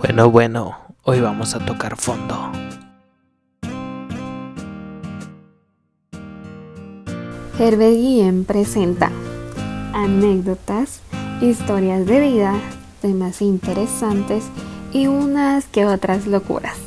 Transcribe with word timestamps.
Bueno, 0.00 0.30
bueno, 0.30 0.78
hoy 1.02 1.20
vamos 1.20 1.56
a 1.56 1.58
tocar 1.58 1.96
fondo. 1.96 2.52
Herbert 7.58 7.94
Guillén 7.94 8.44
presenta 8.44 9.10
anécdotas, 9.92 11.02
historias 11.40 12.06
de 12.06 12.20
vida, 12.20 12.54
temas 13.02 13.42
interesantes 13.42 14.44
y 14.92 15.08
unas 15.08 15.66
que 15.66 15.84
otras 15.84 16.28
locuras. 16.28 16.78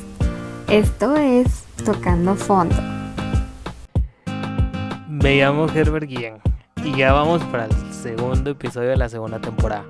Esto 0.68 1.14
es 1.16 1.64
Tocando 1.84 2.34
Fondo. 2.34 2.76
Me 5.06 5.36
llamo 5.36 5.66
Herbert 5.68 6.08
Guillén 6.08 6.36
y 6.82 6.96
ya 6.96 7.12
vamos 7.12 7.42
para 7.44 7.66
el 7.66 7.92
segundo 7.92 8.52
episodio 8.52 8.88
de 8.88 8.96
la 8.96 9.10
segunda 9.10 9.38
temporada. 9.38 9.84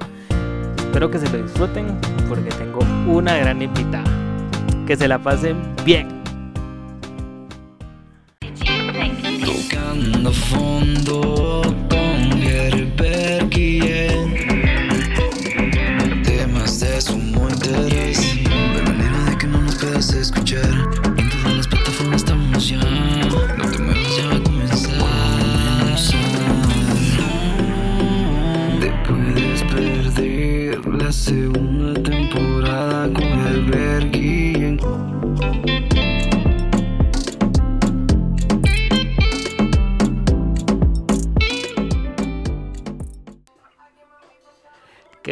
Espero 0.92 1.10
que 1.10 1.18
se 1.18 1.30
lo 1.30 1.42
disfruten 1.42 1.86
porque 2.28 2.50
tengo 2.50 2.80
una 3.06 3.34
gran 3.38 3.62
invitada. 3.62 4.04
Que 4.86 4.94
se 4.94 5.08
la 5.08 5.18
pasen 5.18 5.56
bien. 5.86 6.06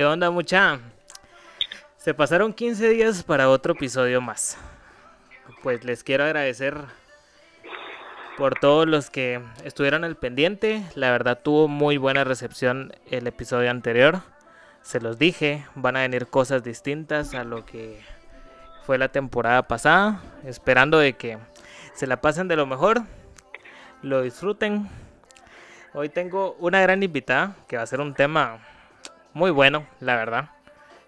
¿Qué 0.00 0.06
onda 0.06 0.30
mucha? 0.30 0.78
Se 1.98 2.14
pasaron 2.14 2.54
15 2.54 2.88
días 2.88 3.22
para 3.22 3.50
otro 3.50 3.74
episodio 3.74 4.22
más. 4.22 4.56
Pues 5.62 5.84
les 5.84 6.02
quiero 6.02 6.24
agradecer 6.24 6.74
por 8.38 8.58
todos 8.58 8.88
los 8.88 9.10
que 9.10 9.42
estuvieron 9.62 10.04
al 10.04 10.16
pendiente. 10.16 10.82
La 10.94 11.10
verdad 11.10 11.40
tuvo 11.44 11.68
muy 11.68 11.98
buena 11.98 12.24
recepción 12.24 12.94
el 13.10 13.26
episodio 13.26 13.70
anterior. 13.70 14.22
Se 14.80 15.02
los 15.02 15.18
dije, 15.18 15.66
van 15.74 15.98
a 15.98 16.00
venir 16.00 16.28
cosas 16.28 16.64
distintas 16.64 17.34
a 17.34 17.44
lo 17.44 17.66
que 17.66 18.00
fue 18.86 18.96
la 18.96 19.08
temporada 19.08 19.68
pasada. 19.68 20.22
Esperando 20.46 20.98
de 20.98 21.12
que 21.12 21.36
se 21.92 22.06
la 22.06 22.22
pasen 22.22 22.48
de 22.48 22.56
lo 22.56 22.64
mejor, 22.64 23.02
lo 24.00 24.22
disfruten. 24.22 24.88
Hoy 25.92 26.08
tengo 26.08 26.56
una 26.58 26.80
gran 26.80 27.02
invitada 27.02 27.54
que 27.68 27.76
va 27.76 27.82
a 27.82 27.86
ser 27.86 28.00
un 28.00 28.14
tema 28.14 28.60
muy 29.32 29.50
bueno, 29.50 29.86
la 30.00 30.16
verdad. 30.16 30.50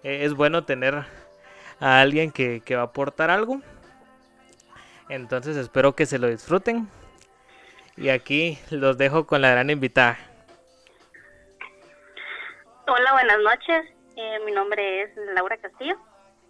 Eh, 0.03 0.25
es 0.25 0.33
bueno 0.33 0.65
tener 0.65 1.05
a 1.79 2.01
alguien 2.01 2.31
que, 2.31 2.61
que 2.61 2.75
va 2.75 2.81
a 2.81 2.85
aportar 2.85 3.29
algo. 3.29 3.61
Entonces 5.09 5.57
espero 5.57 5.95
que 5.95 6.05
se 6.05 6.19
lo 6.19 6.27
disfruten. 6.27 6.89
Y 7.95 8.09
aquí 8.09 8.57
los 8.71 8.97
dejo 8.97 9.27
con 9.27 9.41
la 9.41 9.51
gran 9.51 9.69
invitada. 9.69 10.17
Hola, 12.87 13.13
buenas 13.13 13.39
noches. 13.39 13.85
Eh, 14.15 14.39
mi 14.45 14.51
nombre 14.51 15.03
es 15.03 15.15
Laura 15.35 15.57
Castillo. 15.57 15.97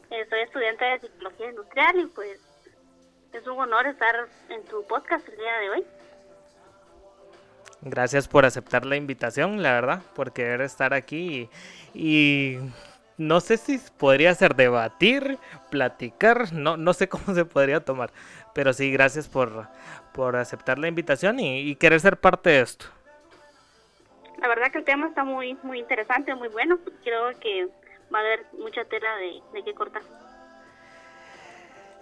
Eh, 0.09 0.25
soy 0.29 0.41
estudiante 0.41 0.85
de 0.85 0.99
Psicología 0.99 1.49
Industrial 1.49 1.99
y 1.99 2.05
pues 2.07 2.39
es 3.33 3.47
un 3.47 3.59
honor 3.59 3.87
estar 3.87 4.27
en 4.49 4.63
tu 4.65 4.85
podcast 4.87 5.27
el 5.27 5.37
día 5.37 5.57
de 5.59 5.69
hoy. 5.69 5.85
Gracias 7.85 8.29
por 8.29 8.45
aceptar 8.45 8.85
la 8.85 8.95
invitación, 8.95 9.61
la 9.61 9.73
verdad, 9.73 10.01
por 10.15 10.31
querer 10.31 10.61
estar 10.61 10.93
aquí 10.93 11.49
y, 11.93 11.99
y 12.01 12.59
no 13.17 13.41
sé 13.41 13.57
si 13.57 13.77
podría 13.97 14.33
ser 14.35 14.55
debatir, 14.55 15.37
platicar, 15.69 16.53
no, 16.53 16.77
no 16.77 16.93
sé 16.93 17.09
cómo 17.09 17.35
se 17.35 17.43
podría 17.43 17.81
tomar, 17.81 18.11
pero 18.53 18.71
sí, 18.71 18.89
gracias 18.91 19.27
por, 19.27 19.67
por 20.13 20.37
aceptar 20.37 20.79
la 20.79 20.87
invitación 20.87 21.39
y, 21.39 21.59
y 21.59 21.75
querer 21.75 21.99
ser 21.99 22.17
parte 22.17 22.51
de 22.51 22.61
esto. 22.61 22.85
La 24.37 24.47
verdad 24.47 24.71
que 24.71 24.77
el 24.77 24.85
tema 24.85 25.07
está 25.07 25.23
muy 25.23 25.57
muy 25.63 25.79
interesante, 25.79 26.35
muy 26.35 26.49
bueno. 26.49 26.77
Creo 27.03 27.37
que 27.39 27.67
va 28.13 28.19
a 28.19 28.21
haber 28.21 28.45
mucha 28.59 28.83
tela 28.85 29.15
de, 29.17 29.41
de 29.53 29.63
qué 29.63 29.73
cortar. 29.73 30.01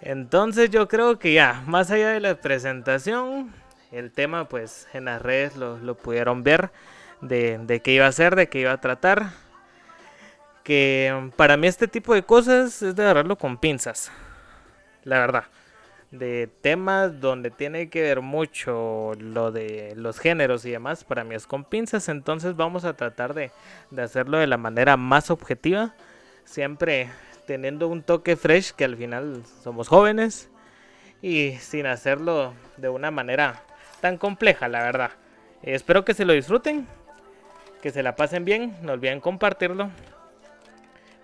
Entonces 0.00 0.70
yo 0.70 0.88
creo 0.88 1.20
que 1.20 1.32
ya, 1.32 1.62
más 1.66 1.92
allá 1.92 2.10
de 2.10 2.18
la 2.20 2.34
presentación, 2.34 3.52
el 3.92 4.10
tema 4.10 4.48
pues 4.48 4.88
en 4.92 5.04
las 5.04 5.22
redes 5.22 5.56
lo, 5.56 5.78
lo 5.78 5.94
pudieron 5.96 6.42
ver 6.42 6.70
de, 7.20 7.58
de 7.58 7.80
qué 7.80 7.92
iba 7.92 8.06
a 8.06 8.12
ser, 8.12 8.34
de 8.34 8.48
qué 8.48 8.60
iba 8.60 8.72
a 8.72 8.80
tratar. 8.80 9.30
Que 10.64 11.30
para 11.36 11.56
mí 11.56 11.66
este 11.66 11.88
tipo 11.88 12.14
de 12.14 12.22
cosas 12.22 12.82
es 12.82 12.94
de 12.96 13.02
agarrarlo 13.02 13.36
con 13.36 13.56
pinzas, 13.58 14.12
la 15.04 15.18
verdad. 15.18 15.44
De 16.10 16.48
temas 16.60 17.20
donde 17.20 17.50
tiene 17.50 17.88
que 17.88 18.02
ver 18.02 18.20
mucho 18.20 19.12
lo 19.18 19.50
de 19.50 19.94
los 19.96 20.20
géneros 20.20 20.64
y 20.66 20.70
demás, 20.70 21.04
para 21.04 21.24
mí 21.24 21.34
es 21.34 21.46
con 21.46 21.64
pinzas. 21.64 22.08
Entonces 22.08 22.54
vamos 22.54 22.84
a 22.84 22.94
tratar 22.94 23.34
de, 23.34 23.50
de 23.90 24.02
hacerlo 24.02 24.38
de 24.38 24.46
la 24.46 24.58
manera 24.58 24.96
más 24.96 25.30
objetiva. 25.30 25.94
Siempre 26.44 27.08
teniendo 27.46 27.88
un 27.88 28.02
toque 28.02 28.36
fresh 28.36 28.72
que 28.72 28.84
al 28.84 28.96
final 28.96 29.42
somos 29.62 29.88
jóvenes 29.88 30.48
y 31.22 31.52
sin 31.52 31.86
hacerlo 31.86 32.54
de 32.76 32.88
una 32.88 33.10
manera 33.10 33.62
tan 34.02 34.18
compleja, 34.18 34.68
la 34.68 34.82
verdad. 34.82 35.12
Espero 35.62 36.04
que 36.04 36.12
se 36.12 36.24
lo 36.24 36.32
disfruten, 36.32 36.88
que 37.80 37.90
se 37.90 38.02
la 38.02 38.16
pasen 38.16 38.44
bien, 38.44 38.76
no 38.82 38.92
olviden 38.92 39.20
compartirlo. 39.20 39.90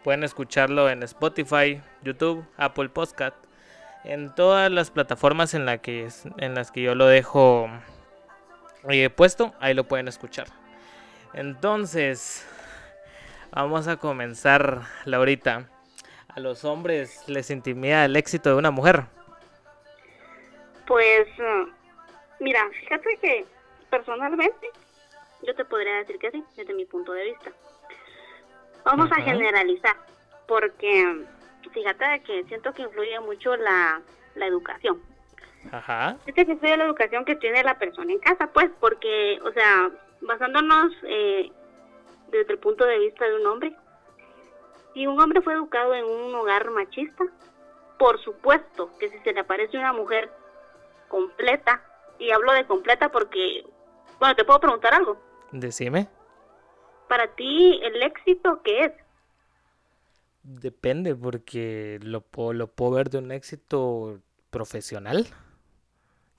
Pueden 0.04 0.22
escucharlo 0.22 0.88
en 0.88 1.02
Spotify, 1.02 1.82
YouTube, 2.02 2.46
Apple 2.56 2.88
Podcast, 2.88 3.34
en 4.04 4.32
todas 4.32 4.70
las 4.70 4.92
plataformas 4.92 5.54
en, 5.54 5.66
la 5.66 5.78
que, 5.78 6.08
en 6.38 6.54
las 6.54 6.70
que 6.70 6.82
yo 6.82 6.94
lo 6.94 7.06
dejo 7.06 7.68
eh, 8.88 9.10
puesto, 9.10 9.52
ahí 9.58 9.74
lo 9.74 9.84
pueden 9.84 10.06
escuchar. 10.06 10.46
Entonces, 11.34 12.46
vamos 13.50 13.88
a 13.88 13.96
comenzar, 13.96 14.82
Laurita. 15.04 15.68
A 16.28 16.38
los 16.38 16.64
hombres 16.64 17.24
les 17.26 17.50
intimida 17.50 18.04
el 18.04 18.14
éxito 18.14 18.50
de 18.50 18.54
una 18.54 18.70
mujer. 18.70 19.06
Pues, 20.86 21.26
uh, 21.40 21.77
mira, 22.40 22.68
fíjate 22.80 23.16
que 23.18 23.46
personalmente 23.90 24.70
yo 25.42 25.54
te 25.54 25.64
podría 25.64 25.96
decir 25.96 26.18
que 26.18 26.30
sí, 26.30 26.44
desde 26.56 26.74
mi 26.74 26.84
punto 26.84 27.12
de 27.12 27.24
vista. 27.24 27.50
Vamos 28.84 29.10
Ajá. 29.10 29.20
a 29.20 29.24
generalizar, 29.24 29.96
porque 30.46 31.24
fíjate 31.72 32.22
que 32.24 32.44
siento 32.44 32.72
que 32.72 32.82
influye 32.82 33.20
mucho 33.20 33.56
la, 33.56 34.00
la 34.34 34.46
educación. 34.46 35.00
Ajá. 35.72 36.16
Fíjate 36.24 36.46
que 36.46 36.52
influye 36.52 36.76
la 36.76 36.84
educación 36.84 37.24
que 37.24 37.36
tiene 37.36 37.62
la 37.62 37.78
persona 37.78 38.12
en 38.12 38.18
casa, 38.20 38.48
pues, 38.52 38.70
porque, 38.80 39.38
o 39.44 39.52
sea, 39.52 39.90
basándonos 40.20 40.92
eh, 41.04 41.50
desde 42.30 42.52
el 42.52 42.58
punto 42.58 42.84
de 42.84 42.98
vista 42.98 43.24
de 43.26 43.36
un 43.36 43.46
hombre, 43.46 43.74
si 44.94 45.06
un 45.06 45.20
hombre 45.20 45.40
fue 45.42 45.54
educado 45.54 45.94
en 45.94 46.04
un 46.04 46.34
hogar 46.34 46.70
machista, 46.70 47.24
por 47.98 48.20
supuesto 48.20 48.90
que 48.98 49.08
si 49.10 49.18
se 49.20 49.32
le 49.32 49.40
aparece 49.40 49.76
una 49.76 49.92
mujer 49.92 50.30
completa, 51.08 51.82
y 52.18 52.30
hablo 52.30 52.52
de 52.52 52.66
completa 52.66 53.10
porque, 53.10 53.64
bueno, 54.18 54.34
te 54.34 54.44
puedo 54.44 54.60
preguntar 54.60 54.94
algo. 54.94 55.18
Decime. 55.52 56.08
Para 57.08 57.34
ti, 57.34 57.80
¿el 57.82 58.02
éxito 58.02 58.60
qué 58.62 58.84
es? 58.84 58.92
Depende, 60.42 61.14
porque 61.14 61.98
lo, 62.02 62.20
puedo- 62.20 62.52
lo 62.52 62.68
puedo 62.68 62.92
ver 62.92 63.10
de 63.10 63.18
un 63.18 63.32
éxito 63.32 64.20
profesional, 64.50 65.26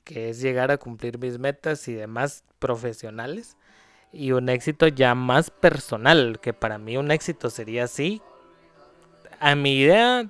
que 0.03 0.30
es 0.30 0.42
llegar 0.42 0.71
a 0.71 0.77
cumplir 0.77 1.19
mis 1.19 1.38
metas 1.38 1.88
y 1.88 1.94
demás 1.94 2.44
profesionales, 2.59 3.56
y 4.12 4.31
un 4.31 4.50
éxito 4.50 4.88
ya 4.88 5.13
más 5.13 5.51
personal, 5.51 6.39
que 6.42 6.53
para 6.53 6.77
mí 6.80 6.98
un 6.98 7.12
éxito 7.12 7.50
sería 7.50 7.83
así. 7.83 8.21
A 9.39 9.56
mi 9.56 9.80
idea, 9.80 10.27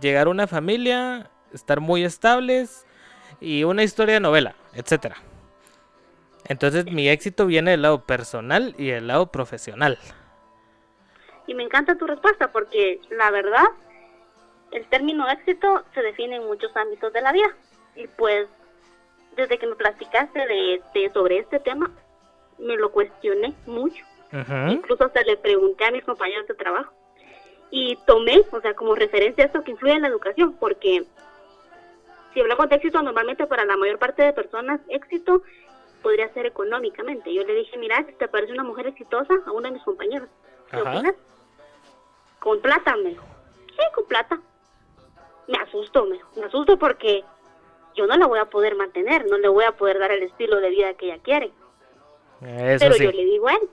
llegar 0.00 0.26
a 0.26 0.30
una 0.30 0.46
familia, 0.46 1.30
estar 1.52 1.80
muy 1.80 2.04
estables 2.04 2.86
y 3.40 3.64
una 3.64 3.82
historia 3.82 4.14
de 4.14 4.20
novela, 4.20 4.54
etcétera. 4.74 5.16
Entonces 6.46 6.86
mi 6.86 7.08
éxito 7.08 7.46
viene 7.46 7.72
del 7.72 7.82
lado 7.82 8.04
personal 8.04 8.74
y 8.78 8.88
del 8.88 9.06
lado 9.06 9.26
profesional. 9.30 9.98
Y 11.46 11.54
me 11.54 11.62
encanta 11.62 11.96
tu 11.96 12.06
respuesta 12.06 12.50
porque 12.52 13.00
la 13.10 13.30
verdad, 13.30 13.64
el 14.70 14.86
término 14.88 15.28
éxito 15.28 15.84
se 15.94 16.02
define 16.02 16.36
en 16.36 16.46
muchos 16.46 16.74
ámbitos 16.76 17.12
de 17.12 17.20
la 17.22 17.32
vida. 17.32 17.48
Y 17.96 18.06
pues, 18.06 18.46
desde 19.36 19.58
que 19.58 19.66
me 19.66 19.74
platicaste 19.76 20.38
de, 20.46 20.82
de- 20.94 21.10
sobre 21.10 21.38
este 21.38 21.58
tema, 21.60 21.90
me 22.58 22.76
lo 22.76 22.90
cuestioné 22.92 23.54
mucho. 23.66 24.04
Incluso 24.68 25.04
hasta 25.04 25.22
le 25.22 25.36
pregunté 25.38 25.86
a 25.86 25.90
mis 25.90 26.04
compañeros 26.04 26.46
de 26.48 26.54
trabajo. 26.54 26.92
y 27.70 27.96
tomé, 28.06 28.40
o 28.52 28.60
sea, 28.60 28.74
como 28.74 28.94
referencia 28.94 29.44
esto 29.44 29.62
que 29.62 29.70
influye 29.72 29.94
en 29.94 30.02
la 30.02 30.08
educación, 30.08 30.54
porque 30.58 31.04
si 32.32 32.40
hablamos 32.40 32.68
de 32.68 32.76
éxito, 32.76 33.02
normalmente 33.02 33.46
para 33.46 33.64
la 33.64 33.76
mayor 33.76 33.98
parte 33.98 34.22
de 34.22 34.32
personas, 34.32 34.80
éxito 34.88 35.42
podría 36.02 36.32
ser 36.32 36.46
económicamente. 36.46 37.32
Yo 37.32 37.44
le 37.44 37.54
dije, 37.54 37.76
mira, 37.78 38.04
si 38.06 38.12
te 38.14 38.28
parece 38.28 38.52
una 38.52 38.64
mujer 38.64 38.86
exitosa 38.86 39.34
a 39.46 39.52
uno 39.52 39.68
de 39.68 39.74
mis 39.74 39.82
compañeros, 39.82 40.28
¿qué 40.70 40.80
opinas? 40.80 41.14
Con 42.38 42.60
plata, 42.60 42.96
me 42.96 43.10
dijo. 43.10 43.24
Sí, 43.66 43.84
con 43.94 44.06
plata. 44.06 44.40
Me 45.48 45.58
asusto, 45.58 46.06
me, 46.06 46.20
me 46.36 46.44
asusto 46.44 46.78
porque 46.78 47.24
yo 47.94 48.06
no 48.06 48.16
la 48.16 48.26
voy 48.26 48.38
a 48.38 48.44
poder 48.44 48.76
mantener, 48.76 49.26
no 49.26 49.38
le 49.38 49.48
voy 49.48 49.64
a 49.64 49.72
poder 49.72 49.98
dar 49.98 50.12
el 50.12 50.22
estilo 50.22 50.60
de 50.60 50.70
vida 50.70 50.94
que 50.94 51.06
ella 51.06 51.22
quiere. 51.22 51.46
Eso 52.42 52.76
Pero 52.78 52.94
sí. 52.94 53.04
yo 53.04 53.10
le 53.10 53.24
digo 53.24 53.48
a 53.48 53.54
él, 53.54 53.68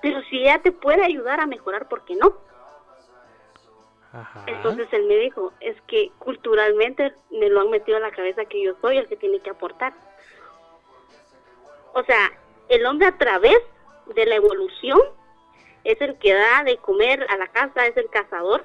pero 0.00 0.22
si 0.30 0.38
ella 0.38 0.60
te 0.62 0.72
puede 0.72 1.04
ayudar 1.04 1.40
a 1.40 1.46
mejorar, 1.46 1.88
¿por 1.88 2.04
qué 2.04 2.14
no? 2.14 2.36
Ajá. 4.20 4.44
Entonces 4.46 4.88
él 4.92 5.04
me 5.06 5.16
dijo, 5.16 5.52
es 5.60 5.80
que 5.82 6.10
culturalmente 6.18 7.12
me 7.30 7.50
lo 7.50 7.60
han 7.60 7.70
metido 7.70 7.98
en 7.98 8.02
la 8.02 8.10
cabeza 8.10 8.46
que 8.46 8.62
yo 8.62 8.74
soy 8.80 8.96
el 8.96 9.08
que 9.08 9.16
tiene 9.16 9.40
que 9.40 9.50
aportar. 9.50 9.92
O 11.92 12.02
sea, 12.04 12.32
el 12.68 12.86
hombre 12.86 13.08
a 13.08 13.18
través 13.18 13.58
de 14.14 14.26
la 14.26 14.36
evolución 14.36 15.00
es 15.84 16.00
el 16.00 16.16
que 16.18 16.32
da 16.32 16.64
de 16.64 16.78
comer 16.78 17.26
a 17.28 17.36
la 17.36 17.48
casa, 17.48 17.86
es 17.86 17.96
el 17.96 18.08
cazador, 18.08 18.64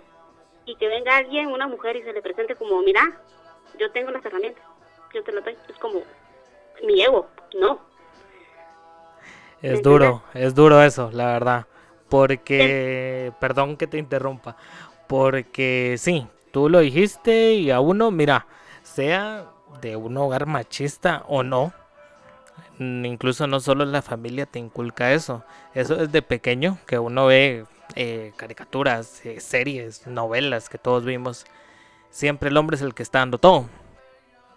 y 0.66 0.76
que 0.76 0.88
venga 0.88 1.18
alguien, 1.18 1.48
una 1.48 1.68
mujer, 1.68 1.96
y 1.96 2.04
se 2.04 2.14
le 2.14 2.22
presente 2.22 2.56
como, 2.56 2.82
mira, 2.82 3.22
yo 3.80 3.92
tengo 3.92 4.12
las 4.12 4.24
herramientas, 4.26 4.64
yo 5.14 5.24
te 5.24 5.32
las 5.32 5.44
doy. 5.44 5.58
Es 5.68 5.78
como 5.78 6.02
mi 6.84 7.02
ego, 7.02 7.28
no. 7.60 7.80
Es 9.62 9.74
¿Me 9.74 9.82
duro, 9.82 10.24
es 10.34 10.56
duro 10.56 10.82
eso, 10.82 11.10
la 11.12 11.34
verdad. 11.34 11.66
Porque, 12.10 13.32
perdón 13.40 13.78
que 13.78 13.88
te 13.88 13.98
interrumpa, 13.98 14.58
porque 15.12 15.96
sí, 15.98 16.26
tú 16.54 16.70
lo 16.70 16.80
dijiste 16.80 17.56
y 17.56 17.70
a 17.70 17.82
uno, 17.82 18.12
mira, 18.12 18.48
sea 18.82 19.46
de 19.82 19.98
un 19.98 20.16
hogar 20.16 20.46
machista 20.46 21.26
o 21.28 21.44
no, 21.44 21.74
incluso 22.80 23.46
no 23.46 23.60
solo 23.60 23.84
la 23.84 24.02
familia 24.02 24.46
te 24.46 24.60
inculca 24.60 25.12
eso, 25.12 25.44
eso 25.74 26.02
es 26.02 26.14
de 26.14 26.22
pequeño, 26.22 26.78
que 26.88 26.98
uno 26.98 27.26
ve 27.26 27.66
eh, 27.96 28.32
caricaturas, 28.38 29.26
eh, 29.26 29.42
series, 29.42 30.08
novelas 30.08 30.70
que 30.70 30.78
todos 30.78 31.04
vimos, 31.04 31.46
siempre 32.10 32.48
el 32.48 32.56
hombre 32.56 32.78
es 32.78 32.82
el 32.82 32.94
que 32.94 33.04
está 33.04 33.20
dando 33.20 33.38
todo. 33.38 33.66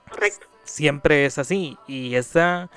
Correcto. 0.09 0.47
siempre 0.63 1.27
es 1.27 1.37
así 1.39 1.77
y 1.89 2.15
esa 2.15 2.71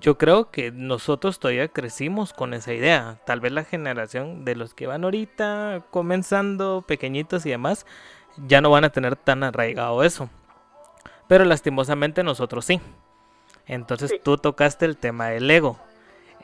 yo 0.00 0.18
creo 0.18 0.50
que 0.50 0.70
nosotros 0.70 1.38
todavía 1.40 1.68
crecimos 1.68 2.32
con 2.32 2.54
esa 2.54 2.72
idea. 2.72 3.20
Tal 3.26 3.40
vez 3.40 3.52
la 3.52 3.64
generación 3.64 4.44
de 4.44 4.54
los 4.54 4.74
que 4.74 4.86
van 4.86 5.04
ahorita 5.04 5.82
comenzando 5.90 6.84
pequeñitos 6.86 7.44
y 7.46 7.50
demás 7.50 7.86
ya 8.46 8.60
no 8.60 8.70
van 8.70 8.84
a 8.84 8.90
tener 8.90 9.16
tan 9.16 9.42
arraigado 9.42 10.04
eso. 10.04 10.30
Pero 11.26 11.44
lastimosamente 11.44 12.22
nosotros 12.22 12.64
sí. 12.64 12.80
Entonces 13.66 14.10
Sí. 14.10 14.20
tú 14.22 14.38
tocaste 14.38 14.84
el 14.86 14.96
tema 14.96 15.28
del 15.28 15.50
ego. 15.50 15.78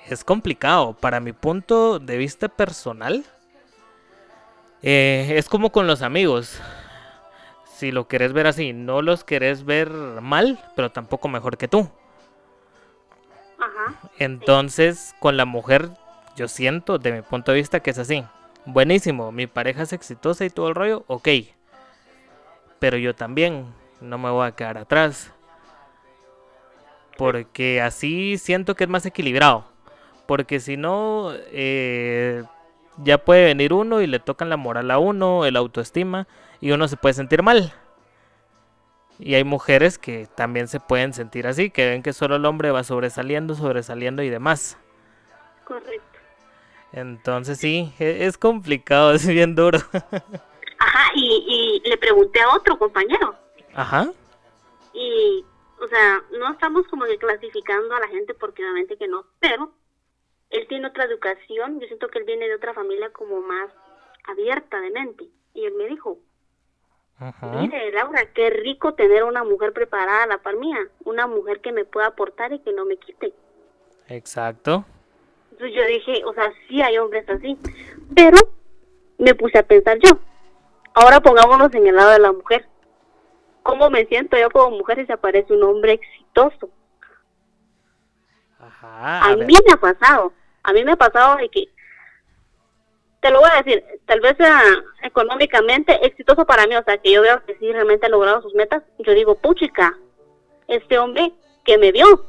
Es 0.08 0.24
complicado. 0.24 0.94
Para 0.94 1.20
mi 1.20 1.32
punto 1.32 1.98
de 1.98 2.18
vista 2.18 2.48
personal 2.48 3.24
eh, 4.82 5.34
es 5.36 5.48
como 5.48 5.70
con 5.70 5.86
los 5.86 6.02
amigos. 6.02 6.60
Si 7.76 7.90
lo 7.90 8.06
querés 8.08 8.32
ver 8.32 8.46
así, 8.46 8.72
no 8.72 9.02
los 9.02 9.24
querés 9.24 9.64
ver 9.64 9.90
mal, 9.90 10.58
pero 10.76 10.90
tampoco 10.92 11.28
mejor 11.28 11.56
que 11.56 11.68
tú. 11.68 11.88
Entonces, 14.19 15.14
con 15.20 15.36
la 15.36 15.44
mujer, 15.44 15.90
yo 16.36 16.48
siento, 16.48 16.98
de 16.98 17.12
mi 17.12 17.22
punto 17.22 17.52
de 17.52 17.58
vista, 17.58 17.81
que 17.81 17.90
es 17.90 17.98
así. 17.98 18.25
Buenísimo, 18.66 19.32
mi 19.32 19.46
pareja 19.46 19.82
es 19.82 19.92
exitosa 19.92 20.44
y 20.44 20.50
todo 20.50 20.69
el 20.69 20.75
rollo, 20.75 21.04
ok. 21.06 21.28
Pero 22.78 22.96
yo 22.96 23.14
también 23.14 23.66
no 24.00 24.19
me 24.19 24.31
voy 24.31 24.46
a 24.46 24.52
quedar 24.52 24.78
atrás. 24.78 25.32
Porque 27.16 27.81
así 27.81 28.38
siento 28.38 28.75
que 28.75 28.84
es 28.84 28.90
más 28.90 29.06
equilibrado. 29.06 29.66
Porque 30.26 30.60
si 30.60 30.76
no, 30.76 31.32
eh, 31.52 32.42
ya 32.98 33.19
puede 33.19 33.44
venir 33.44 33.72
uno 33.72 34.00
y 34.00 34.06
le 34.06 34.19
tocan 34.19 34.48
la 34.48 34.56
moral 34.56 34.90
a 34.90 34.98
uno, 34.98 35.44
el 35.44 35.56
autoestima, 35.56 36.26
y 36.60 36.72
uno 36.72 36.88
se 36.88 36.96
puede 36.96 37.14
sentir 37.14 37.42
mal. 37.42 37.72
Y 39.19 39.34
hay 39.34 39.44
mujeres 39.44 39.99
que 39.99 40.26
también 40.34 40.66
se 40.69 40.81
pueden 40.81 41.12
sentir 41.12 41.46
así, 41.46 41.70
que 41.70 41.88
ven 41.88 42.02
que 42.02 42.12
solo 42.12 42.37
el 42.37 42.44
hombre 42.46 42.70
va 42.72 42.82
sobresaliendo, 42.84 43.55
sobresaliendo 43.55 44.22
y 44.22 44.28
demás. 44.31 44.76
Correcto. 45.64 46.19
Entonces 46.93 47.58
sí, 47.58 47.93
e- 47.99 48.26
es 48.26 48.38
complicado, 48.38 49.12
es 49.14 49.26
bien 49.26 49.55
duro. 49.55 49.78
Ajá, 50.78 51.12
y, 51.14 51.81
y 51.84 51.88
le 51.88 51.96
pregunté 51.96 52.40
a 52.40 52.55
otro 52.55 52.78
compañero, 52.78 53.34
Ajá. 53.75 54.11
y, 54.93 55.44
o 55.81 55.88
sea, 55.88 56.22
no 56.38 56.52
estamos 56.52 56.87
como 56.88 57.05
que 57.05 57.17
clasificando 57.19 57.94
a 57.94 58.00
la 58.00 58.08
gente 58.08 58.34
porque 58.34 58.62
obviamente 58.62 58.96
que 58.96 59.08
no, 59.08 59.25
pero 59.40 59.72
él 60.50 60.67
tiene 60.69 60.88
otra 60.88 61.05
educación, 61.05 61.81
yo 61.81 61.87
siento 61.87 62.08
que 62.08 62.19
él 62.19 62.25
viene 62.25 62.49
de 62.49 62.56
otra 62.56 62.75
familia 62.75 63.10
como 63.12 63.40
más 63.40 63.70
abierta 64.25 64.81
de 64.81 64.90
mente, 64.90 65.25
y 65.55 65.64
él 65.64 65.75
me 65.75 65.87
dijo, 65.87 66.19
Ajá. 67.19 67.46
mire 67.61 67.93
Laura, 67.93 68.26
qué 68.34 68.50
rico 68.50 68.94
tener 68.94 69.25
una 69.25 69.44
mujer 69.44 69.72
preparada 69.72 70.25
a 70.25 70.26
la 70.26 70.38
par 70.38 70.56
mía, 70.56 70.78
una 71.05 71.26
mujer 71.26 71.61
que 71.61 71.72
me 71.72 71.84
pueda 71.84 72.08
aportar 72.08 72.52
y 72.52 72.58
que 72.58 72.72
no 72.72 72.84
me 72.84 72.96
quite. 72.96 73.32
Exacto. 74.08 74.84
Entonces 75.52 75.76
yo 75.76 75.87
dije, 75.87 76.25
o 76.25 76.34
sea, 76.34 76.52
sí 76.69 76.82
hay 76.82 76.99
hombres 76.99 77.28
así, 77.28 77.56
pero 78.14 78.38
me 79.19 79.34
puse 79.34 79.58
a 79.58 79.62
pensar 79.62 79.99
yo. 80.02 80.19
Ahora 80.94 81.20
pongámonos 81.20 81.72
en 81.75 81.87
el 81.87 81.96
lado 81.96 82.11
de 82.11 82.19
la 82.19 82.32
mujer. 82.32 82.66
¿Cómo 83.62 83.88
me 83.88 84.05
siento 84.06 84.37
yo 84.37 84.50
como 84.50 84.76
mujer 84.76 84.99
si 84.99 85.06
se 85.06 85.12
aparece 85.12 85.52
un 85.52 85.62
hombre 85.62 85.93
exitoso? 85.93 86.69
Ajá. 88.58 89.20
A 89.20 89.32
a 89.32 89.37
mí 89.37 89.55
me 89.67 89.72
ha 89.72 89.76
pasado, 89.76 90.32
a 90.62 90.72
mí 90.72 90.84
me 90.84 90.93
ha 90.93 90.96
pasado 90.96 91.37
de 91.37 91.49
que, 91.49 91.69
te 93.24 93.30
lo 93.30 93.40
voy 93.40 93.48
a 93.50 93.62
decir, 93.62 93.82
tal 94.04 94.20
vez 94.20 94.36
sea 94.36 94.60
económicamente 95.02 95.98
exitoso 96.04 96.44
para 96.44 96.66
mí, 96.66 96.76
o 96.76 96.84
sea, 96.84 96.98
que 96.98 97.10
yo 97.10 97.22
veo 97.22 97.42
que 97.46 97.54
sí 97.54 97.72
realmente 97.72 98.04
ha 98.04 98.10
logrado 98.10 98.42
sus 98.42 98.52
metas, 98.52 98.82
yo 98.98 99.14
digo, 99.14 99.34
puchica, 99.36 99.96
este 100.68 100.98
hombre 100.98 101.32
que 101.64 101.78
me 101.78 101.90
vio, 101.90 102.22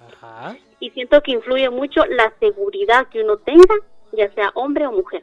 Ajá. 0.00 0.56
y 0.80 0.90
siento 0.90 1.22
que 1.22 1.30
influye 1.30 1.70
mucho 1.70 2.04
la 2.06 2.32
seguridad 2.40 3.06
que 3.10 3.22
uno 3.22 3.36
tenga, 3.36 3.76
ya 4.10 4.28
sea 4.34 4.50
hombre 4.54 4.88
o 4.88 4.90
mujer. 4.90 5.22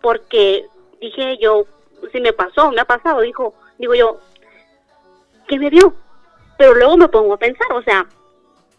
Porque 0.00 0.64
dije 0.98 1.36
yo, 1.36 1.66
si 2.10 2.18
me 2.22 2.32
pasó, 2.32 2.70
me 2.70 2.80
ha 2.80 2.86
pasado, 2.86 3.20
dijo, 3.20 3.52
digo 3.76 3.94
yo, 3.94 4.18
que 5.46 5.58
me 5.58 5.68
vio. 5.68 5.92
Pero 6.56 6.72
luego 6.72 6.96
me 6.96 7.08
pongo 7.08 7.34
a 7.34 7.38
pensar, 7.38 7.70
o 7.74 7.82
sea, 7.82 8.06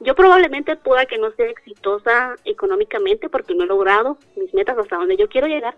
yo 0.04 0.16
probablemente 0.16 0.76
pueda 0.76 1.06
que 1.06 1.18
no 1.18 1.32
sea 1.32 1.48
exitosa 1.48 2.36
económicamente 2.46 3.30
porque 3.30 3.56
no 3.56 3.64
he 3.64 3.68
logrado 3.68 4.18
mis 4.36 4.54
metas 4.54 4.78
hasta 4.78 4.98
donde 4.98 5.18
yo 5.18 5.30
quiero 5.30 5.48
llegar. 5.48 5.76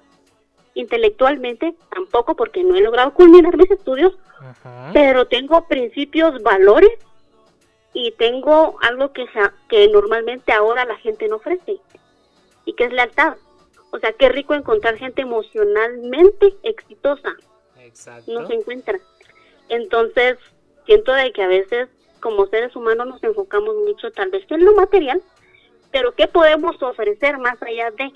Intelectualmente 0.74 1.76
tampoco 1.94 2.36
porque 2.36 2.64
no 2.64 2.76
he 2.76 2.82
logrado 2.82 3.14
culminar 3.14 3.56
mis 3.58 3.72
estudios, 3.72 4.14
Ajá. 4.40 4.92
pero 4.94 5.28
tengo 5.28 5.68
principios, 5.68 6.42
valores 6.44 6.92
y 7.94 8.12
tengo 8.12 8.78
algo 8.82 9.14
que, 9.14 9.26
que 9.70 9.88
normalmente 9.88 10.52
ahora 10.52 10.84
la 10.86 10.98
gente 10.98 11.28
no 11.28 11.38
ofrece 11.38 11.80
y 12.66 12.74
que 12.74 12.86
es 12.86 12.94
lealtad. 12.94 13.38
O 13.92 14.00
sea, 14.00 14.12
qué 14.12 14.28
rico 14.28 14.54
encontrar 14.54 14.98
gente 14.98 15.22
emocionalmente 15.22 16.54
exitosa, 16.64 17.36
Exacto. 17.80 18.32
no 18.34 18.46
se 18.48 18.56
encuentra. 18.56 19.00
Entonces, 19.70 20.38
siento 20.86 21.14
de 21.14 21.32
que 21.32 21.44
a 21.44 21.48
veces 21.48 21.88
como 22.26 22.48
seres 22.48 22.76
humanos 22.76 23.06
nos 23.06 23.24
enfocamos 23.24 23.76
mucho 23.76 24.10
tal 24.12 24.32
vez 24.32 24.44
en 24.50 24.66
lo 24.66 24.74
material, 24.74 25.22
pero 25.92 26.16
¿qué 26.16 26.26
podemos 26.26 26.82
ofrecer 26.82 27.38
más 27.38 27.62
allá 27.62 27.92
de? 27.92 28.12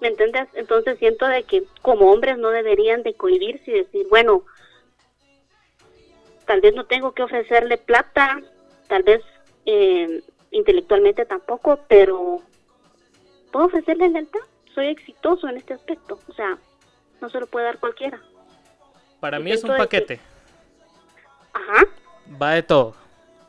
¿Me 0.00 0.08
entiendes? 0.08 0.48
Entonces 0.54 0.98
siento 0.98 1.26
de 1.26 1.42
que 1.42 1.64
como 1.82 2.10
hombres 2.10 2.38
no 2.38 2.48
deberían 2.48 3.02
de 3.02 3.12
cohibirse 3.12 3.70
y 3.70 3.74
decir, 3.74 4.06
bueno, 4.08 4.42
tal 6.46 6.62
vez 6.62 6.74
no 6.74 6.86
tengo 6.86 7.12
que 7.12 7.24
ofrecerle 7.24 7.76
plata, 7.76 8.40
tal 8.86 9.02
vez 9.02 9.20
eh, 9.66 10.22
intelectualmente 10.50 11.26
tampoco, 11.26 11.80
pero 11.88 12.40
puedo 13.52 13.66
ofrecerle 13.66 14.08
lealtad. 14.08 14.40
Soy 14.74 14.86
exitoso 14.86 15.46
en 15.46 15.58
este 15.58 15.74
aspecto. 15.74 16.18
O 16.26 16.32
sea, 16.32 16.56
no 17.20 17.28
se 17.28 17.38
lo 17.38 17.46
puede 17.48 17.66
dar 17.66 17.78
cualquiera. 17.80 18.18
Para 19.20 19.40
y 19.40 19.42
mí 19.42 19.52
es 19.52 19.62
un 19.62 19.72
que- 19.72 19.76
paquete. 19.76 20.20
Ajá. 21.52 21.84
Va 22.40 22.52
de 22.52 22.62
todo. 22.62 22.94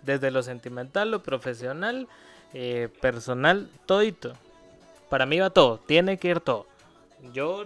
Desde 0.04 0.32
lo 0.32 0.44
sentimental, 0.44 1.12
lo 1.12 1.24
profesional, 1.24 2.08
eh, 2.54 2.90
personal, 3.02 3.70
todito. 3.86 4.34
Para 5.10 5.26
mí 5.26 5.40
va 5.40 5.50
todo. 5.50 5.80
Tiene 5.80 6.18
que 6.18 6.30
ir 6.30 6.40
todo. 6.40 6.66
Yo 7.34 7.66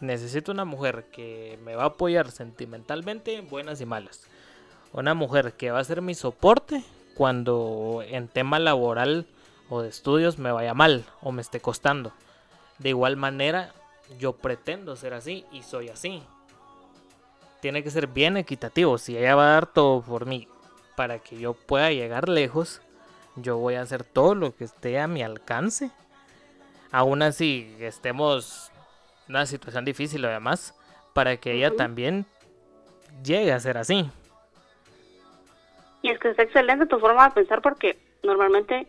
necesito 0.00 0.52
una 0.52 0.64
mujer 0.64 1.04
que 1.12 1.58
me 1.64 1.74
va 1.74 1.84
a 1.84 1.86
apoyar 1.86 2.30
sentimentalmente, 2.30 3.40
buenas 3.40 3.80
y 3.80 3.86
malas. 3.86 4.22
Una 4.92 5.14
mujer 5.14 5.54
que 5.54 5.70
va 5.70 5.78
a 5.78 5.84
ser 5.84 6.02
mi 6.02 6.14
soporte 6.14 6.84
cuando 7.14 8.04
en 8.06 8.28
tema 8.28 8.58
laboral 8.58 9.26
o 9.70 9.80
de 9.80 9.88
estudios 9.88 10.38
me 10.38 10.52
vaya 10.52 10.74
mal 10.74 11.04
o 11.22 11.32
me 11.32 11.40
esté 11.40 11.60
costando. 11.60 12.12
De 12.78 12.90
igual 12.90 13.16
manera, 13.16 13.72
yo 14.18 14.34
pretendo 14.34 14.96
ser 14.96 15.14
así 15.14 15.46
y 15.52 15.62
soy 15.62 15.88
así. 15.88 16.22
Tiene 17.62 17.84
que 17.84 17.90
ser 17.90 18.08
bien 18.08 18.36
equitativo. 18.36 18.98
Si 18.98 19.16
ella 19.16 19.36
va 19.36 19.44
a 19.44 19.52
dar 19.52 19.66
todo 19.66 20.02
por 20.02 20.26
mí 20.26 20.48
para 20.96 21.20
que 21.20 21.38
yo 21.38 21.54
pueda 21.54 21.92
llegar 21.92 22.28
lejos, 22.28 22.82
yo 23.36 23.56
voy 23.56 23.76
a 23.76 23.82
hacer 23.82 24.02
todo 24.02 24.34
lo 24.34 24.52
que 24.56 24.64
esté 24.64 24.98
a 24.98 25.06
mi 25.06 25.22
alcance. 25.22 25.92
Aún 26.90 27.22
así, 27.22 27.72
estemos 27.78 28.72
en 29.28 29.36
una 29.36 29.46
situación 29.46 29.84
difícil 29.84 30.24
además, 30.24 30.74
para 31.12 31.36
que 31.36 31.52
ella 31.52 31.70
también 31.76 32.26
llegue 33.22 33.52
a 33.52 33.60
ser 33.60 33.78
así. 33.78 34.10
Y 36.02 36.10
es 36.10 36.18
que 36.18 36.30
está 36.30 36.42
excelente 36.42 36.86
tu 36.86 36.98
forma 36.98 37.28
de 37.28 37.34
pensar 37.34 37.62
porque 37.62 37.96
normalmente, 38.24 38.88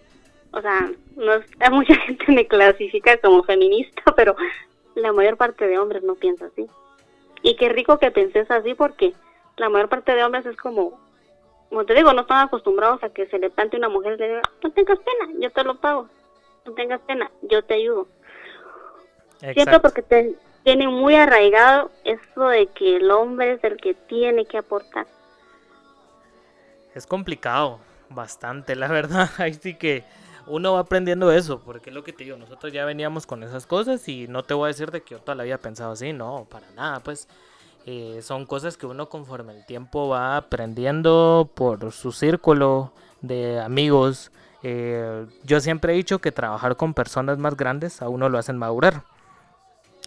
o 0.51 0.61
sea, 0.61 0.91
no 1.15 1.33
es, 1.33 1.45
mucha 1.71 1.95
gente 1.95 2.25
me 2.31 2.47
clasifica 2.47 3.17
como 3.17 3.43
feminista, 3.43 4.01
pero 4.15 4.35
la 4.95 5.13
mayor 5.13 5.37
parte 5.37 5.67
de 5.67 5.77
hombres 5.77 6.01
no 6.01 6.15
piensa 6.15 6.47
así. 6.47 6.65
Y 7.43 7.55
qué 7.57 7.69
rico 7.69 7.99
que 7.99 8.09
penses 8.09 8.49
así 8.49 8.73
porque 8.73 9.13
la 9.57 9.69
mayor 9.69 9.89
parte 9.89 10.15
de 10.15 10.23
hombres 10.23 10.45
es 10.45 10.57
como, 10.57 10.99
como 11.69 11.85
te 11.85 11.93
digo, 11.93 12.11
no 12.13 12.21
están 12.21 12.47
acostumbrados 12.47 13.03
a 13.03 13.09
que 13.09 13.27
se 13.27 13.37
le 13.37 13.49
plante 13.49 13.77
una 13.77 13.89
mujer 13.89 14.13
y 14.13 14.17
le 14.17 14.27
diga, 14.29 14.41
no 14.63 14.71
tengas 14.71 14.97
pena, 14.99 15.33
yo 15.39 15.51
te 15.51 15.63
lo 15.63 15.75
pago, 15.75 16.07
no 16.65 16.73
tengas 16.73 17.01
pena, 17.01 17.29
yo 17.43 17.63
te 17.63 17.75
ayudo. 17.75 18.07
Siento 19.53 19.81
porque 19.81 20.01
te, 20.01 20.35
tiene 20.63 20.87
muy 20.87 21.15
arraigado 21.15 21.91
eso 22.05 22.47
de 22.47 22.67
que 22.67 22.95
el 22.95 23.11
hombre 23.11 23.53
es 23.53 23.63
el 23.63 23.77
que 23.77 23.93
tiene 23.93 24.45
que 24.45 24.57
aportar. 24.57 25.05
Es 26.95 27.05
complicado, 27.05 27.79
bastante, 28.09 28.75
la 28.75 28.87
verdad. 28.87 29.29
Ahí 29.37 29.53
sí 29.53 29.75
que 29.75 30.03
uno 30.47 30.73
va 30.73 30.79
aprendiendo 30.79 31.31
eso, 31.31 31.59
porque 31.59 31.89
es 31.89 31.93
lo 31.93 32.03
que 32.03 32.13
te 32.13 32.23
digo, 32.23 32.37
nosotros 32.37 32.73
ya 32.73 32.85
veníamos 32.85 33.25
con 33.25 33.43
esas 33.43 33.65
cosas 33.65 34.07
y 34.07 34.27
no 34.27 34.43
te 34.43 34.53
voy 34.53 34.65
a 34.65 34.67
decir 34.67 34.91
de 34.91 35.01
que 35.01 35.15
yo 35.15 35.19
toda 35.19 35.35
la 35.35 35.57
pensado 35.57 35.91
así, 35.93 36.13
no, 36.13 36.47
para 36.49 36.69
nada, 36.71 36.99
pues 36.99 37.27
eh, 37.85 38.19
son 38.21 38.45
cosas 38.45 38.77
que 38.77 38.85
uno 38.85 39.09
conforme 39.09 39.53
el 39.53 39.65
tiempo 39.65 40.07
va 40.07 40.37
aprendiendo 40.37 41.49
por 41.53 41.91
su 41.91 42.11
círculo 42.11 42.93
de 43.21 43.59
amigos. 43.59 44.31
Eh, 44.63 45.25
yo 45.43 45.59
siempre 45.59 45.93
he 45.93 45.95
dicho 45.97 46.19
que 46.19 46.31
trabajar 46.31 46.77
con 46.77 46.93
personas 46.93 47.37
más 47.37 47.57
grandes 47.57 48.01
a 48.01 48.07
uno 48.07 48.29
lo 48.29 48.37
hacen 48.37 48.57
madurar. 48.57 49.03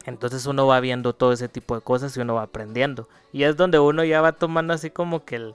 Entonces 0.07 0.47
uno 0.47 0.66
va 0.66 0.81
viendo 0.81 1.14
todo 1.14 1.33
ese 1.33 1.49
tipo 1.49 1.75
de 1.75 1.81
cosas 1.81 2.16
y 2.16 2.21
uno 2.21 2.35
va 2.35 2.43
aprendiendo. 2.43 3.09
Y 3.33 3.43
es 3.43 3.57
donde 3.57 3.78
uno 3.78 4.05
ya 4.05 4.21
va 4.21 4.33
tomando 4.33 4.73
así 4.73 4.90
como 4.90 5.25
que 5.25 5.37
el, 5.37 5.55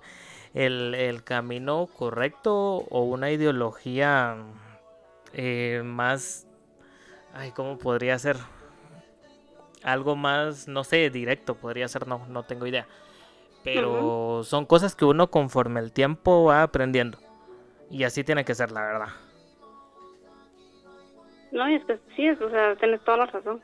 el, 0.53 1.23
camino 1.23 1.87
correcto 1.97 2.53
o 2.89 3.03
una 3.03 3.31
ideología 3.31 4.35
eh, 5.33 5.81
más... 5.83 6.47
Ay, 7.33 7.51
¿cómo 7.51 7.77
podría 7.77 8.17
ser? 8.19 8.37
Algo 9.83 10.15
más, 10.15 10.67
no 10.67 10.83
sé, 10.83 11.09
directo 11.09 11.55
podría 11.55 11.87
ser, 11.87 12.07
no, 12.07 12.25
no 12.27 12.43
tengo 12.43 12.67
idea. 12.67 12.87
Pero 13.63 14.43
son 14.43 14.65
cosas 14.65 14.95
que 14.95 15.05
uno 15.05 15.29
conforme 15.29 15.79
el 15.79 15.91
tiempo 15.91 16.45
va 16.45 16.63
aprendiendo. 16.63 17.17
Y 17.89 18.03
así 18.03 18.23
tiene 18.23 18.43
que 18.43 18.55
ser, 18.55 18.71
la 18.71 18.81
verdad. 18.81 19.09
No, 21.51 21.69
y 21.69 21.75
es 21.75 21.85
que 21.85 21.99
sí, 22.15 22.29
o 22.29 22.49
sea, 22.49 22.75
tienes 22.75 23.01
toda 23.03 23.17
la 23.17 23.25
razón. 23.27 23.61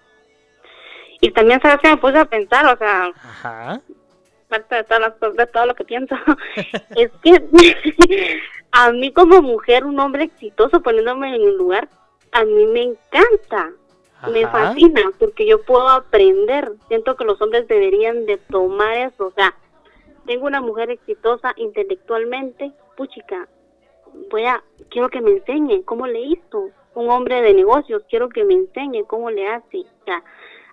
Y 1.22 1.32
también, 1.32 1.60
¿sabes 1.62 1.80
que 1.80 1.90
me 1.90 1.98
puse 1.98 2.18
a 2.18 2.26
pensar? 2.26 2.66
O 2.74 2.78
sea, 2.78 3.08
Ajá 3.08 3.82
parte 4.48 4.76
de, 4.76 4.84
todas 4.84 5.02
las, 5.02 5.36
de 5.36 5.48
todo 5.48 5.66
lo 5.66 5.76
que 5.76 5.84
pienso, 5.84 6.16
es 6.96 7.12
que 7.24 7.32
a 8.72 8.92
mí 8.92 9.12
como 9.12 9.42
mujer, 9.42 9.86
un 9.86 10.00
hombre 10.00 10.26
exitoso 10.26 10.82
poniéndome 10.82 11.36
en 11.36 11.42
un 11.42 11.58
lugar, 11.58 11.90
a 12.32 12.44
mí 12.44 12.66
me 12.68 12.84
encanta, 12.84 13.72
me 14.32 14.46
fascina, 14.48 15.02
porque 15.20 15.46
yo 15.46 15.62
puedo 15.64 15.88
aprender. 15.88 16.72
Siento 16.88 17.16
que 17.16 17.26
los 17.26 17.42
hombres 17.42 17.68
deberían 17.68 18.26
de 18.26 18.38
tomar 18.38 18.98
eso. 18.98 19.28
O 19.28 19.32
sea, 19.32 19.56
tengo 20.26 20.46
una 20.46 20.62
mujer 20.62 20.90
exitosa 20.90 21.54
intelectualmente, 21.56 22.72
puchica, 22.96 23.48
voy 24.30 24.46
a, 24.46 24.64
quiero 24.90 25.10
que 25.10 25.22
me 25.22 25.32
enseñe 25.32 25.84
cómo 25.84 26.08
le 26.08 26.22
hizo. 26.22 26.70
Un 26.94 27.12
hombre 27.12 27.42
de 27.42 27.54
negocios, 27.54 28.02
quiero 28.10 28.28
que 28.28 28.44
me 28.44 28.56
enseñe 28.56 29.04
cómo 29.06 29.30
le 29.30 29.48
hace. 29.48 29.82
O 29.82 30.06
sea, 30.06 30.24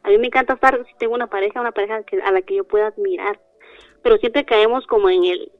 a 0.02 0.08
mí 0.08 0.16
me 0.18 0.28
encanta 0.28 0.54
estar, 0.54 0.82
si 0.86 0.94
tengo 0.96 1.14
una 1.14 1.26
pareja, 1.26 1.60
una 1.60 1.72
pareja 1.72 2.02
que, 2.02 2.20
a 2.22 2.32
la 2.32 2.40
que 2.40 2.56
yo 2.56 2.64
pueda 2.64 2.86
admirar 2.86 3.38
pero 4.04 4.18
siempre 4.18 4.44
caemos 4.44 4.86
como 4.86 5.08
en 5.08 5.24
el, 5.24 5.50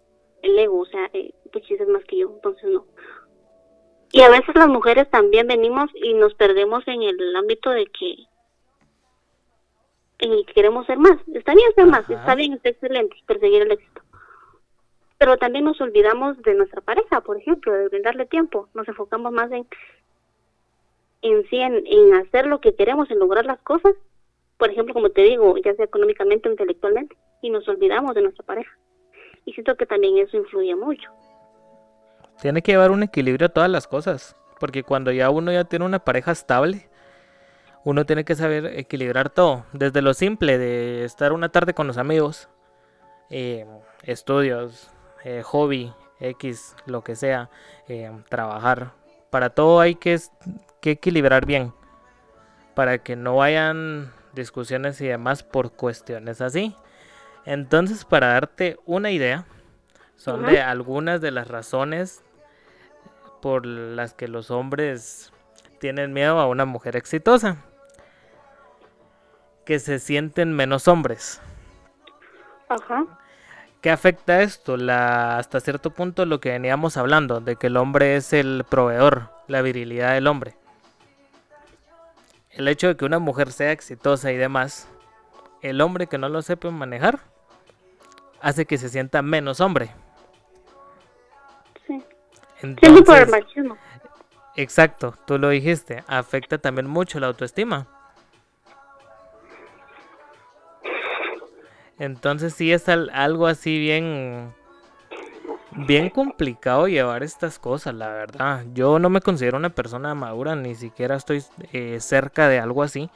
el 0.43 0.59
ego, 0.59 0.81
o 0.81 0.85
sea, 0.85 1.09
eh, 1.14 1.33
pues 1.61 1.81
es 1.81 1.89
más 1.89 2.05
que 2.05 2.19
yo, 2.19 2.31
entonces 2.35 2.71
no. 2.71 2.87
Y 4.13 4.21
a 4.23 4.29
veces 4.29 4.55
las 4.55 4.69
mujeres 4.69 5.09
también 5.11 5.47
venimos 5.47 5.91
y 5.95 6.15
nos 6.15 6.35
perdemos 6.35 6.87
en 6.87 7.03
el 7.03 7.37
ámbito 7.37 7.71
de 7.71 7.87
que 7.87 8.17
queremos 10.55 10.87
ser 10.87 10.99
más. 10.99 11.17
Está 11.35 11.55
bien 11.55 11.73
ser 11.75 11.87
más, 11.87 12.09
está 12.09 12.35
bien, 12.35 12.55
está 12.55 12.69
excelente, 12.69 13.17
perseguir 13.27 13.63
el 13.63 13.73
éxito. 13.73 14.03
Pero 15.19 15.37
también 15.37 15.65
nos 15.65 15.81
olvidamos 15.81 16.41
de 16.43 16.55
nuestra 16.55 16.81
pareja, 16.81 17.21
por 17.23 17.37
ejemplo, 17.39 17.73
de 17.73 17.89
brindarle 17.89 18.27
tiempo. 18.27 18.69
Nos 18.75 18.87
enfocamos 18.89 19.33
más 19.33 19.51
en 19.53 19.67
en 21.23 21.49
sí, 21.49 21.57
en, 21.57 21.87
en 21.87 22.15
hacer 22.15 22.47
lo 22.47 22.61
que 22.61 22.75
queremos, 22.75 23.11
en 23.11 23.19
lograr 23.19 23.47
las 23.47 23.61
cosas. 23.63 23.95
Por 24.59 24.71
ejemplo, 24.71 24.93
como 24.93 25.11
te 25.11 25.23
digo, 25.23 25.57
ya 25.57 25.75
sea 25.75 25.87
económicamente 25.87 26.49
o 26.49 26.53
intelectualmente 26.53 27.17
y 27.41 27.51
nos 27.51 27.67
olvidamos 27.67 28.15
de 28.15 28.23
nuestra 28.23 28.45
pareja. 28.45 28.77
Y 29.47 29.53
siento 29.55 29.77
que 29.77 29.87
también 29.87 30.19
eso 30.19 30.37
influye 30.37 30.75
mucho. 30.77 31.11
Tiene 32.41 32.62
que 32.62 32.73
llevar 32.73 32.91
un 32.91 33.03
equilibrio 33.03 33.47
a 33.47 33.50
todas 33.50 33.71
las 33.71 33.87
cosas, 33.87 34.37
porque 34.61 34.83
cuando 34.83 35.12
ya 35.12 35.31
uno 35.31 35.53
ya 35.53 35.64
tiene 35.64 35.85
una 35.85 35.99
pareja 35.99 36.33
estable, 36.33 36.88
uno 37.85 38.07
tiene 38.07 38.25
que 38.25 38.35
saber 38.35 38.67
equilibrar 38.79 39.31
todo, 39.31 39.64
desde 39.73 40.03
lo 40.03 40.14
simple 40.14 40.59
de 40.59 41.05
estar 41.05 41.33
una 41.33 41.50
tarde 41.50 41.75
con 41.75 41.87
los 41.87 41.99
amigos, 41.99 42.49
eh, 43.31 43.67
estudios, 44.03 44.91
eh, 45.25 45.43
hobby, 45.45 45.93
X, 46.21 46.76
lo 46.87 47.03
que 47.03 47.17
sea, 47.17 47.50
eh, 47.88 48.11
trabajar. 48.29 48.93
Para 49.31 49.50
todo 49.50 49.81
hay 49.81 49.97
que, 49.97 50.19
que 50.81 50.93
equilibrar 50.93 51.45
bien, 51.45 51.73
para 52.75 52.99
que 52.99 53.17
no 53.17 53.37
vayan 53.37 54.12
discusiones 54.33 55.00
y 55.00 55.07
demás 55.07 55.43
por 55.43 55.73
cuestiones 55.73 56.41
así. 56.41 56.76
Entonces, 57.45 58.05
para 58.05 58.29
darte 58.29 58.79
una 58.87 59.11
idea, 59.11 59.47
son 60.25 60.47
de 60.47 60.62
algunas 60.62 61.21
de 61.21 61.31
las 61.31 61.49
razones 61.49 62.25
por 63.43 63.66
las 63.66 64.14
que 64.14 64.26
los 64.26 64.50
hombres 64.50 65.35
tienen 65.81 66.14
miedo 66.14 66.40
a 66.40 66.47
una 66.47 66.64
mujer 66.64 66.97
exitosa. 66.97 67.59
Que 69.66 69.78
se 69.78 69.99
sienten 69.99 70.54
menos 70.54 70.88
hombres. 70.88 71.43
Ajá. 72.71 73.04
¿Qué 73.83 73.90
afecta 73.90 74.40
esto? 74.40 74.78
La, 74.78 75.37
hasta 75.37 75.61
cierto 75.61 75.90
punto 75.90 76.25
lo 76.25 76.40
que 76.40 76.52
veníamos 76.52 76.97
hablando, 76.97 77.40
de 77.40 77.57
que 77.57 77.66
el 77.66 77.76
hombre 77.76 78.16
es 78.16 78.33
el 78.33 78.64
proveedor, 78.66 79.28
la 79.47 79.61
virilidad 79.61 80.14
del 80.14 80.26
hombre. 80.26 80.57
El 82.49 82.66
hecho 82.66 82.88
de 82.88 82.97
que 82.97 83.04
una 83.04 83.19
mujer 83.19 83.52
sea 83.52 83.73
exitosa 83.73 84.33
y 84.33 84.38
demás, 84.38 84.88
el 85.61 85.83
hombre 85.83 86.07
que 86.07 86.16
no 86.16 86.31
lo 86.31 86.40
sepa 86.40 86.71
manejar, 86.71 87.21
hace 88.40 88.64
que 88.64 88.78
se 88.78 88.88
sienta 88.88 89.21
menos 89.21 89.61
hombre. 89.61 89.90
Sí. 92.64 92.78
Entonces, 92.83 93.04
por 93.04 93.16
el 93.18 93.28
machismo. 93.28 93.76
Exacto, 94.56 95.14
tú 95.26 95.38
lo 95.38 95.49
dijiste, 95.49 96.04
afecta 96.06 96.59
también 96.59 96.87
mucho 96.87 97.18
la 97.18 97.26
autoestima. 97.26 97.87
Entonces 101.99 102.54
sí 102.54 102.73
es 102.73 102.88
algo 102.88 103.47
así 103.47 103.78
bien 103.78 104.52
bien 105.76 106.09
complicado 106.09 106.87
llevar 106.87 107.23
estas 107.23 107.59
cosas, 107.59 107.94
la 107.94 108.09
verdad. 108.09 108.64
Yo 108.75 108.99
no 108.99 109.11
me 109.11 109.21
considero 109.21 109.56
una 109.56 109.71
persona 109.71 110.14
madura, 110.14 110.54
ni 110.54 110.75
siquiera 110.75 111.16
estoy 111.16 111.42
eh, 111.73 111.99
cerca 112.00 112.49
de 112.49 112.59
algo 112.61 112.83
así. 112.83 113.11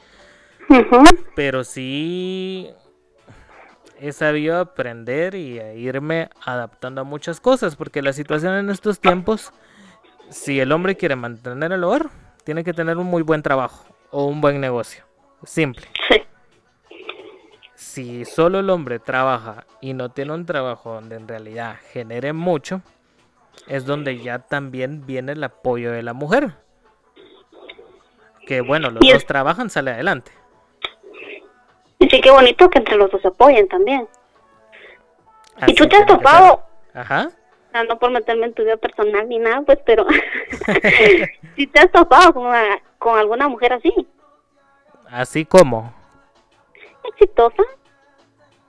Pero 1.35 1.63
sí 1.63 2.69
he 3.99 4.11
sabido 4.11 4.59
aprender 4.59 5.35
y 5.35 5.59
irme 5.59 6.29
adaptando 6.45 7.01
a 7.01 7.03
muchas 7.03 7.39
cosas, 7.39 7.75
porque 7.75 8.01
la 8.01 8.13
situación 8.13 8.55
en 8.55 8.69
estos 8.69 8.99
tiempos, 8.99 9.51
si 10.29 10.59
el 10.59 10.71
hombre 10.71 10.95
quiere 10.95 11.15
mantener 11.15 11.71
el 11.71 11.83
hogar, 11.83 12.09
tiene 12.43 12.63
que 12.63 12.73
tener 12.73 12.97
un 12.97 13.07
muy 13.07 13.21
buen 13.21 13.41
trabajo 13.41 13.85
o 14.11 14.25
un 14.25 14.41
buen 14.41 14.59
negocio. 14.59 15.03
Simple. 15.43 15.85
Si 17.75 18.25
solo 18.25 18.59
el 18.59 18.69
hombre 18.69 18.99
trabaja 18.99 19.65
y 19.81 19.93
no 19.93 20.09
tiene 20.09 20.33
un 20.33 20.45
trabajo 20.45 20.93
donde 20.93 21.15
en 21.15 21.27
realidad 21.27 21.77
genere 21.91 22.33
mucho, 22.33 22.81
es 23.67 23.85
donde 23.85 24.19
ya 24.19 24.39
también 24.39 25.05
viene 25.05 25.33
el 25.33 25.43
apoyo 25.43 25.91
de 25.91 26.03
la 26.03 26.13
mujer. 26.13 26.55
Que 28.45 28.61
bueno, 28.61 28.89
los 28.89 29.01
dos 29.01 29.25
trabajan, 29.25 29.69
sale 29.69 29.91
adelante. 29.91 30.31
Y 31.99 32.09
sí, 32.09 32.21
qué 32.21 32.31
bonito 32.31 32.69
que 32.69 32.79
entre 32.79 32.95
los 32.95 33.11
dos 33.11 33.21
se 33.21 33.27
apoyen 33.27 33.67
también. 33.67 34.07
y 35.67 35.73
tú 35.75 35.87
te 35.87 35.97
has 35.97 36.05
topado. 36.05 36.63
Ajá. 36.93 37.29
no 37.87 37.99
por 37.99 38.11
meterme 38.11 38.47
en 38.47 38.53
tu 38.53 38.63
vida 38.63 38.77
personal 38.77 39.27
ni 39.27 39.37
nada, 39.37 39.61
pues, 39.61 39.79
pero. 39.85 40.05
si 41.55 41.67
te 41.67 41.79
has 41.79 41.91
topado 41.91 42.33
con, 42.33 42.51
con 42.97 43.19
alguna 43.19 43.47
mujer 43.47 43.73
así. 43.73 43.93
¿Así 45.09 45.45
como? 45.45 45.99
exitosa, 47.09 47.63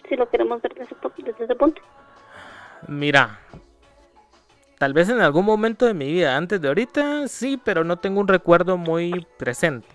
si 0.08 0.16
lo 0.16 0.28
queremos 0.28 0.60
ver 0.62 0.74
desde 0.74 0.96
desde 1.18 1.44
ese 1.44 1.54
punto. 1.54 1.80
Mira, 2.88 3.38
tal 4.78 4.92
vez 4.92 5.08
en 5.08 5.20
algún 5.20 5.44
momento 5.44 5.86
de 5.86 5.94
mi 5.94 6.06
vida, 6.06 6.36
antes 6.36 6.60
de 6.60 6.68
ahorita, 6.68 7.28
sí, 7.28 7.60
pero 7.62 7.84
no 7.84 7.98
tengo 7.98 8.20
un 8.20 8.28
recuerdo 8.28 8.76
muy 8.76 9.26
presente. 9.38 9.88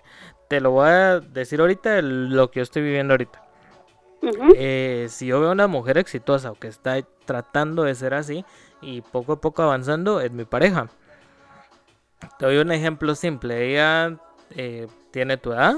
Te 0.47 0.59
lo 0.61 0.71
voy 0.71 0.87
a 0.89 1.19
decir 1.19 1.59
ahorita 1.59 2.01
lo 2.01 2.51
que 2.51 2.59
yo 2.59 2.63
estoy 2.63 2.83
viviendo 2.83 3.13
ahorita. 3.13 3.41
Eh, 4.55 5.07
si 5.09 5.27
yo 5.27 5.39
veo 5.39 5.51
una 5.51 5.67
mujer 5.67 5.97
exitosa 5.97 6.51
o 6.51 6.55
que 6.55 6.67
está 6.67 6.99
tratando 7.25 7.83
de 7.83 7.95
ser 7.95 8.13
así 8.13 8.45
y 8.81 9.01
poco 9.01 9.33
a 9.33 9.41
poco 9.41 9.61
avanzando, 9.63 10.21
es 10.21 10.31
mi 10.31 10.45
pareja. 10.45 10.89
Te 12.37 12.45
doy 12.45 12.57
un 12.57 12.71
ejemplo 12.71 13.15
simple. 13.15 13.69
Ella 13.71 14.17
eh, 14.51 14.87
tiene 15.11 15.37
tu 15.37 15.53
edad. 15.53 15.75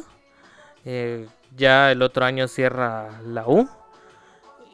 eh, 0.86 1.28
ya 1.56 1.92
el 1.92 2.02
otro 2.02 2.26
año 2.26 2.48
cierra 2.48 3.22
la 3.24 3.48
U. 3.48 3.68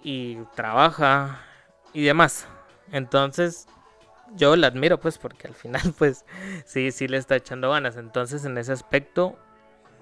Y 0.03 0.37
trabaja 0.55 1.39
y 1.93 2.03
demás. 2.03 2.47
Entonces, 2.91 3.67
yo 4.35 4.55
la 4.55 4.67
admiro 4.67 4.99
pues 4.99 5.17
porque 5.17 5.47
al 5.47 5.53
final 5.55 5.93
pues 5.97 6.25
sí, 6.65 6.91
sí 6.91 7.07
le 7.07 7.17
está 7.17 7.35
echando 7.37 7.71
ganas. 7.71 7.97
Entonces, 7.97 8.45
en 8.45 8.57
ese 8.57 8.73
aspecto, 8.73 9.37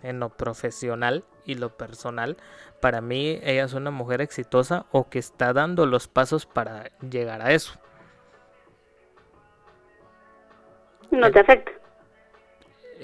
en 0.04 0.20
lo 0.20 0.30
profesional 0.30 1.24
y 1.46 1.56
lo 1.56 1.76
personal, 1.78 2.38
para 2.80 3.02
mí 3.02 3.40
ella 3.44 3.64
es 3.64 3.74
una 3.74 3.92
mujer 3.92 4.22
exitosa 4.22 4.86
o 4.92 5.10
que 5.10 5.20
está 5.20 5.54
dando 5.54 5.86
los 5.86 6.08
pasos 6.08 6.46
para 6.46 6.92
llegar 7.02 7.42
a 7.42 7.52
eso. 7.52 7.80
No 11.12 11.30
te 11.32 11.40
afecta. 11.40 11.72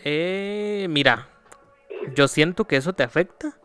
Eh, 0.03 0.87
mira, 0.89 1.27
yo 2.15 2.27
siento 2.27 2.65
que 2.65 2.77
eso 2.77 2.93
te 2.93 3.03
afecta 3.03 3.57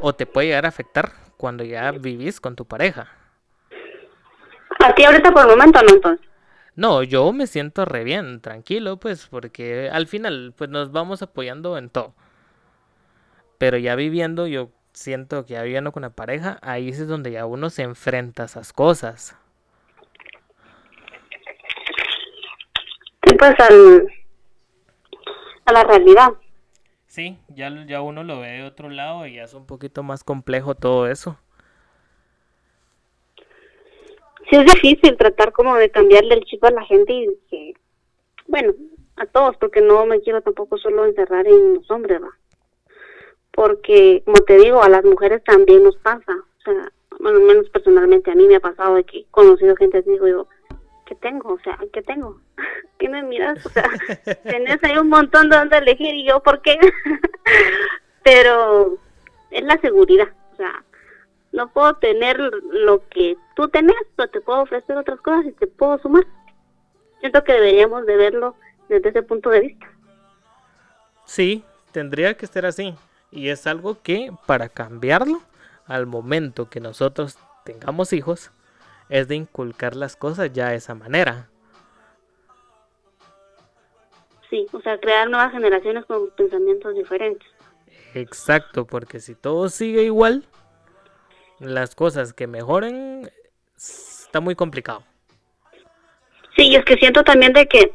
o 0.00 0.14
te 0.14 0.26
puede 0.26 0.48
llegar 0.48 0.66
a 0.66 0.68
afectar 0.68 1.12
cuando 1.36 1.64
ya 1.64 1.90
vivís 1.90 2.40
con 2.40 2.54
tu 2.54 2.64
pareja. 2.64 3.08
A 4.84 4.94
ti 4.94 5.04
ahorita 5.04 5.32
por 5.32 5.42
el 5.42 5.48
momento 5.48 5.82
no, 5.82 5.94
entonces. 5.94 6.25
No, 6.76 7.02
yo 7.02 7.32
me 7.32 7.46
siento 7.46 7.86
re 7.86 8.04
bien, 8.04 8.40
tranquilo, 8.40 8.98
pues, 8.98 9.26
porque 9.28 9.88
al 9.90 10.06
final, 10.06 10.52
pues 10.56 10.68
nos 10.68 10.92
vamos 10.92 11.22
apoyando 11.22 11.78
en 11.78 11.88
todo. 11.88 12.14
Pero 13.58 13.78
ya 13.78 13.94
viviendo, 13.94 14.46
yo 14.46 14.70
siento 14.92 15.46
que 15.46 15.54
ya 15.54 15.62
viviendo 15.62 15.92
con 15.92 16.02
la 16.02 16.10
pareja, 16.10 16.58
ahí 16.60 16.90
es 16.90 17.08
donde 17.08 17.32
ya 17.32 17.46
uno 17.46 17.70
se 17.70 17.82
enfrenta 17.82 18.42
a 18.42 18.46
esas 18.46 18.74
cosas. 18.74 19.36
Sí, 23.26 23.34
pues 23.38 23.54
al, 23.58 24.08
a 25.64 25.72
la 25.72 25.82
realidad. 25.82 26.34
Sí, 27.06 27.38
ya, 27.48 27.70
ya 27.86 28.02
uno 28.02 28.22
lo 28.22 28.40
ve 28.40 28.48
de 28.48 28.64
otro 28.64 28.90
lado 28.90 29.26
y 29.26 29.36
ya 29.36 29.44
es 29.44 29.54
un 29.54 29.64
poquito 29.64 30.02
más 30.02 30.22
complejo 30.22 30.74
todo 30.74 31.08
eso. 31.08 31.38
Sí 34.48 34.56
es 34.56 34.64
difícil 34.64 35.16
tratar 35.16 35.52
como 35.52 35.76
de 35.76 35.90
cambiarle 35.90 36.34
el 36.34 36.44
chip 36.44 36.62
a 36.64 36.70
la 36.70 36.84
gente 36.84 37.12
y 37.12 37.26
que, 37.50 37.74
bueno, 38.46 38.72
a 39.16 39.26
todos, 39.26 39.56
porque 39.56 39.80
no 39.80 40.06
me 40.06 40.20
quiero 40.20 40.40
tampoco 40.40 40.78
solo 40.78 41.04
encerrar 41.04 41.46
en 41.46 41.74
los 41.74 41.90
hombres, 41.90 42.22
¿va? 42.22 42.30
Porque, 43.52 44.22
como 44.24 44.38
te 44.38 44.58
digo, 44.58 44.82
a 44.82 44.88
las 44.88 45.04
mujeres 45.04 45.42
también 45.44 45.82
nos 45.82 45.96
pasa. 45.96 46.32
O 46.32 46.62
sea, 46.62 46.92
bueno, 47.18 47.40
menos 47.40 47.68
personalmente 47.70 48.30
a 48.30 48.34
mí 48.34 48.46
me 48.46 48.56
ha 48.56 48.60
pasado 48.60 48.96
de 48.96 49.04
que 49.04 49.20
he 49.20 49.26
conocido 49.30 49.74
gente 49.76 49.98
así, 49.98 50.10
digo 50.10 50.28
yo, 50.28 50.48
¿qué 51.06 51.14
tengo? 51.14 51.54
O 51.54 51.58
sea, 51.60 51.78
¿qué 51.92 52.02
tengo? 52.02 52.40
¿Qué 52.98 53.08
me 53.08 53.22
miras? 53.22 53.64
O 53.64 53.70
sea, 53.70 53.88
tenés 54.44 54.82
ahí 54.84 54.98
un 54.98 55.08
montón 55.08 55.48
de 55.48 55.56
donde 55.56 55.78
elegir 55.78 56.14
y 56.14 56.28
yo, 56.28 56.42
¿por 56.42 56.60
qué? 56.60 56.78
Pero 58.22 58.98
es 59.50 59.64
la 59.64 59.78
seguridad, 59.80 60.28
o 60.52 60.56
sea, 60.56 60.84
no 61.56 61.68
puedo 61.68 61.94
tener 61.94 62.38
lo 62.38 63.08
que 63.08 63.36
tú 63.56 63.68
tenés, 63.68 63.96
pero 64.14 64.28
te 64.28 64.42
puedo 64.42 64.60
ofrecer 64.60 64.96
otras 64.96 65.18
cosas 65.22 65.46
y 65.46 65.52
te 65.52 65.66
puedo 65.66 65.98
sumar. 65.98 66.26
Siento 67.20 67.42
que 67.42 67.54
deberíamos 67.54 68.04
de 68.04 68.14
verlo 68.16 68.54
desde 68.90 69.08
ese 69.08 69.22
punto 69.22 69.48
de 69.48 69.60
vista. 69.60 69.86
Sí, 71.24 71.64
tendría 71.92 72.36
que 72.36 72.46
ser 72.46 72.66
así. 72.66 72.94
Y 73.30 73.48
es 73.48 73.66
algo 73.66 74.02
que 74.02 74.30
para 74.44 74.68
cambiarlo, 74.68 75.40
al 75.86 76.06
momento 76.06 76.68
que 76.68 76.78
nosotros 76.78 77.38
tengamos 77.64 78.12
hijos, 78.12 78.50
es 79.08 79.26
de 79.26 79.36
inculcar 79.36 79.96
las 79.96 80.14
cosas 80.14 80.52
ya 80.52 80.68
de 80.68 80.76
esa 80.76 80.94
manera. 80.94 81.48
Sí, 84.50 84.66
o 84.72 84.80
sea, 84.82 85.00
crear 85.00 85.30
nuevas 85.30 85.52
generaciones 85.52 86.04
con 86.04 86.30
pensamientos 86.36 86.94
diferentes. 86.94 87.48
Exacto, 88.12 88.84
porque 88.86 89.20
si 89.20 89.34
todo 89.34 89.70
sigue 89.70 90.02
igual, 90.02 90.44
las 91.60 91.94
cosas 91.94 92.32
que 92.32 92.46
mejoren 92.46 93.30
está 93.76 94.40
muy 94.40 94.54
complicado. 94.54 95.02
Sí, 96.56 96.68
y 96.68 96.76
es 96.76 96.84
que 96.84 96.96
siento 96.96 97.22
también 97.22 97.52
de 97.52 97.66
que 97.66 97.92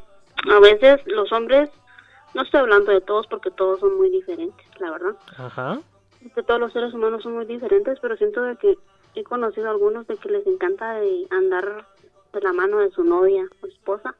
a 0.49 0.59
veces 0.59 1.01
los 1.05 1.31
hombres, 1.31 1.69
no 2.33 2.43
estoy 2.43 2.61
hablando 2.61 2.91
de 2.91 3.01
todos 3.01 3.27
porque 3.27 3.51
todos 3.51 3.79
son 3.79 3.97
muy 3.97 4.09
diferentes, 4.09 4.65
la 4.79 4.91
verdad. 4.91 5.15
Ajá. 5.37 5.79
que 6.35 6.43
todos 6.43 6.59
los 6.59 6.71
seres 6.71 6.93
humanos 6.93 7.23
son 7.23 7.33
muy 7.35 7.45
diferentes, 7.45 7.99
pero 7.99 8.15
siento 8.17 8.43
de 8.43 8.55
que 8.57 8.77
he 9.15 9.23
conocido 9.23 9.67
a 9.67 9.71
algunos 9.71 10.07
de 10.07 10.17
que 10.17 10.29
les 10.29 10.45
encanta 10.45 10.93
de 10.93 11.27
andar 11.31 11.85
de 12.31 12.41
la 12.41 12.53
mano 12.53 12.77
de 12.77 12.91
su 12.91 13.03
novia 13.03 13.45
o 13.61 13.67
esposa 13.67 14.15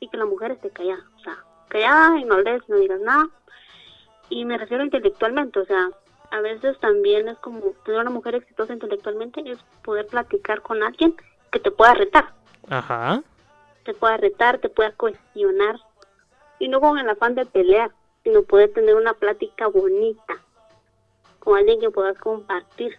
y 0.00 0.08
que 0.08 0.16
la 0.16 0.24
mujer 0.24 0.52
esté 0.52 0.70
callada, 0.70 1.04
o 1.16 1.20
sea, 1.20 1.44
callada 1.68 2.18
y 2.18 2.24
no 2.24 2.34
hables, 2.34 2.66
no 2.68 2.76
digas 2.76 3.00
nada. 3.00 3.28
Y 4.30 4.44
me 4.44 4.56
refiero 4.58 4.82
intelectualmente, 4.82 5.60
o 5.60 5.64
sea, 5.66 5.90
a 6.32 6.40
veces 6.40 6.78
también 6.80 7.28
es 7.28 7.36
como 7.38 7.60
tener 7.84 8.00
una 8.00 8.10
mujer 8.10 8.34
exitosa 8.34 8.72
intelectualmente 8.72 9.42
es 9.44 9.58
poder 9.84 10.06
platicar 10.06 10.62
con 10.62 10.82
alguien 10.82 11.14
que 11.50 11.60
te 11.60 11.70
pueda 11.70 11.92
retar, 11.92 12.32
Ajá. 12.70 13.22
te 13.84 13.92
pueda 13.92 14.16
retar, 14.16 14.56
te 14.58 14.70
pueda 14.70 14.92
cuestionar 14.92 15.78
y 16.58 16.68
no 16.68 16.80
con 16.80 16.98
el 16.98 17.08
afán 17.10 17.34
de 17.34 17.44
pelear, 17.44 17.90
sino 18.24 18.42
poder 18.44 18.72
tener 18.72 18.94
una 18.94 19.12
plática 19.12 19.66
bonita 19.66 20.38
con 21.38 21.58
alguien 21.58 21.80
que 21.80 21.90
puedas 21.90 22.16
compartir. 22.16 22.98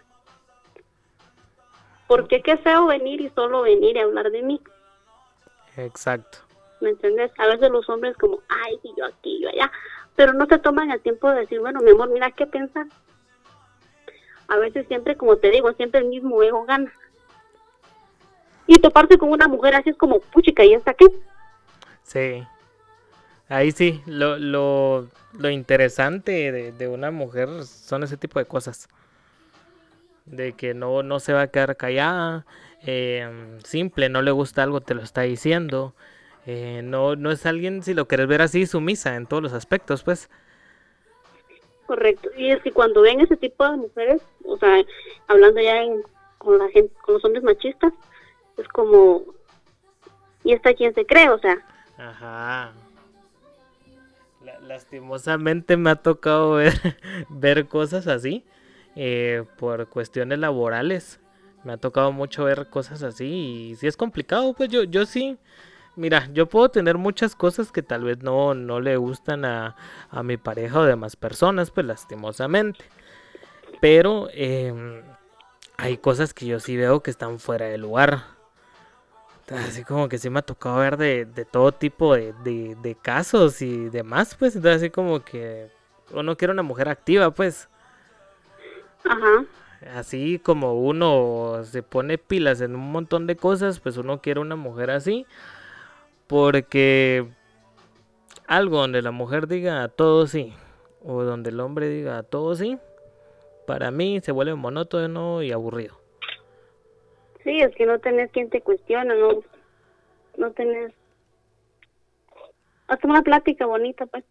Porque 2.06 2.40
qué 2.40 2.56
feo 2.58 2.86
venir 2.86 3.20
y 3.20 3.30
solo 3.30 3.62
venir 3.62 3.96
y 3.96 4.00
hablar 4.00 4.30
de 4.30 4.42
mí, 4.42 4.60
Exacto. 5.76 6.38
¿me 6.80 6.90
entiendes? 6.90 7.32
A 7.38 7.46
veces 7.48 7.68
los 7.68 7.88
hombres 7.88 8.16
como, 8.16 8.38
ay, 8.48 8.78
yo 8.96 9.06
aquí, 9.06 9.40
yo 9.40 9.48
allá, 9.48 9.72
pero 10.14 10.34
no 10.34 10.46
se 10.46 10.58
toman 10.58 10.92
el 10.92 11.00
tiempo 11.00 11.28
de 11.30 11.40
decir, 11.40 11.58
bueno, 11.58 11.80
mi 11.80 11.90
amor, 11.90 12.10
mira 12.10 12.30
qué 12.30 12.46
pensar. 12.46 12.86
A 14.54 14.58
veces 14.58 14.86
siempre, 14.86 15.16
como 15.16 15.36
te 15.36 15.50
digo, 15.50 15.72
siempre 15.72 16.00
el 16.00 16.06
mismo 16.06 16.40
ego 16.42 16.64
gana. 16.64 16.92
Y 18.68 18.78
toparse 18.78 19.18
con 19.18 19.30
una 19.30 19.48
mujer 19.48 19.74
así 19.74 19.90
es 19.90 19.96
como, 19.96 20.20
puchica, 20.20 20.64
¿y 20.64 20.74
hasta 20.74 20.94
qué? 20.94 21.06
Sí. 22.04 22.46
Ahí 23.48 23.72
sí, 23.72 24.00
lo, 24.06 24.38
lo, 24.38 25.08
lo 25.32 25.50
interesante 25.50 26.52
de, 26.52 26.72
de 26.72 26.88
una 26.88 27.10
mujer 27.10 27.48
son 27.64 28.04
ese 28.04 28.16
tipo 28.16 28.38
de 28.38 28.44
cosas. 28.44 28.88
De 30.24 30.52
que 30.52 30.72
no, 30.72 31.02
no 31.02 31.18
se 31.18 31.32
va 31.32 31.42
a 31.42 31.48
quedar 31.48 31.76
callada, 31.76 32.46
eh, 32.86 33.58
simple, 33.64 34.08
no 34.08 34.22
le 34.22 34.30
gusta 34.30 34.62
algo, 34.62 34.80
te 34.80 34.94
lo 34.94 35.02
está 35.02 35.22
diciendo. 35.22 35.94
eh, 36.46 36.80
no, 36.84 37.16
no 37.16 37.32
es 37.32 37.44
alguien, 37.44 37.82
si 37.82 37.92
lo 37.92 38.06
quieres 38.06 38.28
ver 38.28 38.40
así, 38.40 38.66
sumisa 38.66 39.16
en 39.16 39.26
todos 39.26 39.42
los 39.42 39.52
aspectos, 39.52 40.04
pues. 40.04 40.30
Correcto. 41.86 42.30
Y 42.36 42.50
es 42.50 42.62
que 42.62 42.72
cuando 42.72 43.02
ven 43.02 43.20
ese 43.20 43.36
tipo 43.36 43.68
de 43.70 43.76
mujeres, 43.76 44.22
o 44.44 44.56
sea, 44.58 44.82
hablando 45.28 45.60
ya 45.60 45.82
en- 45.82 46.02
con 46.38 46.58
la 46.58 46.68
gente, 46.68 46.92
con 47.02 47.14
los 47.14 47.24
hombres 47.24 47.42
machistas, 47.44 47.92
es 48.56 48.66
como, 48.68 49.22
¿y 50.44 50.52
esta 50.52 50.74
quién 50.74 50.94
se 50.94 51.04
cree? 51.06 51.28
O 51.30 51.38
sea, 51.38 51.56
Ajá. 51.98 52.72
La- 54.44 54.58
lastimosamente 54.60 55.76
me 55.76 55.90
ha 55.90 55.96
tocado 55.96 56.54
ver, 56.54 56.72
ver 57.28 57.66
cosas 57.66 58.06
así 58.06 58.44
eh, 58.96 59.44
por 59.58 59.86
cuestiones 59.88 60.38
laborales. 60.38 61.20
Me 61.62 61.72
ha 61.72 61.76
tocado 61.78 62.12
mucho 62.12 62.44
ver 62.44 62.68
cosas 62.68 63.02
así 63.02 63.70
y 63.70 63.76
si 63.76 63.86
es 63.86 63.96
complicado, 63.96 64.52
pues 64.52 64.68
yo, 64.68 64.82
yo 64.84 65.06
sí. 65.06 65.38
Mira, 65.96 66.28
yo 66.32 66.48
puedo 66.48 66.70
tener 66.70 66.98
muchas 66.98 67.36
cosas 67.36 67.70
que 67.70 67.82
tal 67.82 68.02
vez 68.04 68.18
no, 68.22 68.54
no 68.54 68.80
le 68.80 68.96
gustan 68.96 69.44
a, 69.44 69.76
a 70.10 70.22
mi 70.24 70.36
pareja 70.36 70.80
o 70.80 70.84
demás 70.84 71.14
personas, 71.16 71.70
pues 71.70 71.86
lastimosamente. 71.86 72.84
Pero 73.80 74.28
em, 74.32 75.02
hay 75.78 75.98
cosas 75.98 76.34
que 76.34 76.46
yo 76.46 76.60
sí 76.60 76.76
veo 76.76 77.02
que 77.02 77.10
están 77.10 77.38
fuera 77.40 77.66
de 77.66 77.78
lugar. 77.78 78.24
Así 79.50 79.84
como 79.84 80.08
que 80.08 80.18
sí 80.18 80.30
me 80.30 80.38
ha 80.38 80.42
tocado 80.42 80.76
ver 80.78 80.96
de, 80.96 81.26
de 81.26 81.44
todo 81.44 81.70
tipo 81.72 82.14
de, 82.14 82.32
de- 82.44 82.76
de 82.80 82.94
casos 82.94 83.60
y 83.62 83.90
demás, 83.90 84.34
pues. 84.38 84.56
Entonces 84.56 84.82
así 84.82 84.90
como 84.90 85.22
que 85.24 85.70
uno 86.12 86.36
quiere 86.36 86.52
una 86.52 86.62
mujer 86.62 86.88
activa, 86.88 87.30
pues. 87.30 87.68
ajá, 89.04 89.44
Así 89.94 90.38
como 90.38 90.74
uno 90.80 91.62
se 91.64 91.82
pone 91.82 92.16
pilas 92.16 92.60
en 92.62 92.74
un 92.74 92.90
montón 92.90 93.26
de 93.26 93.36
cosas, 93.36 93.80
pues 93.80 93.96
uno 93.98 94.20
quiere 94.22 94.40
una 94.40 94.56
mujer 94.56 94.90
así. 94.90 95.26
Porque 96.34 97.28
algo 98.48 98.78
donde 98.78 99.02
la 99.02 99.12
mujer 99.12 99.46
diga 99.46 99.84
a 99.84 99.88
todo 99.88 100.26
sí, 100.26 100.52
o 101.00 101.22
donde 101.22 101.50
el 101.50 101.60
hombre 101.60 101.88
diga 101.88 102.18
a 102.18 102.24
todo 102.24 102.56
sí, 102.56 102.76
para 103.68 103.92
mí 103.92 104.18
se 104.20 104.32
vuelve 104.32 104.56
monótono 104.56 105.44
y 105.44 105.52
aburrido. 105.52 105.96
Sí, 107.44 107.60
es 107.60 107.72
que 107.76 107.86
no 107.86 108.00
tenés 108.00 108.32
quien 108.32 108.50
te 108.50 108.62
cuestiona, 108.62 109.14
no, 109.14 109.44
no 110.36 110.50
tenés 110.50 110.92
hasta 112.88 113.06
una 113.06 113.22
plática 113.22 113.66
bonita, 113.66 114.04
pues. 114.06 114.24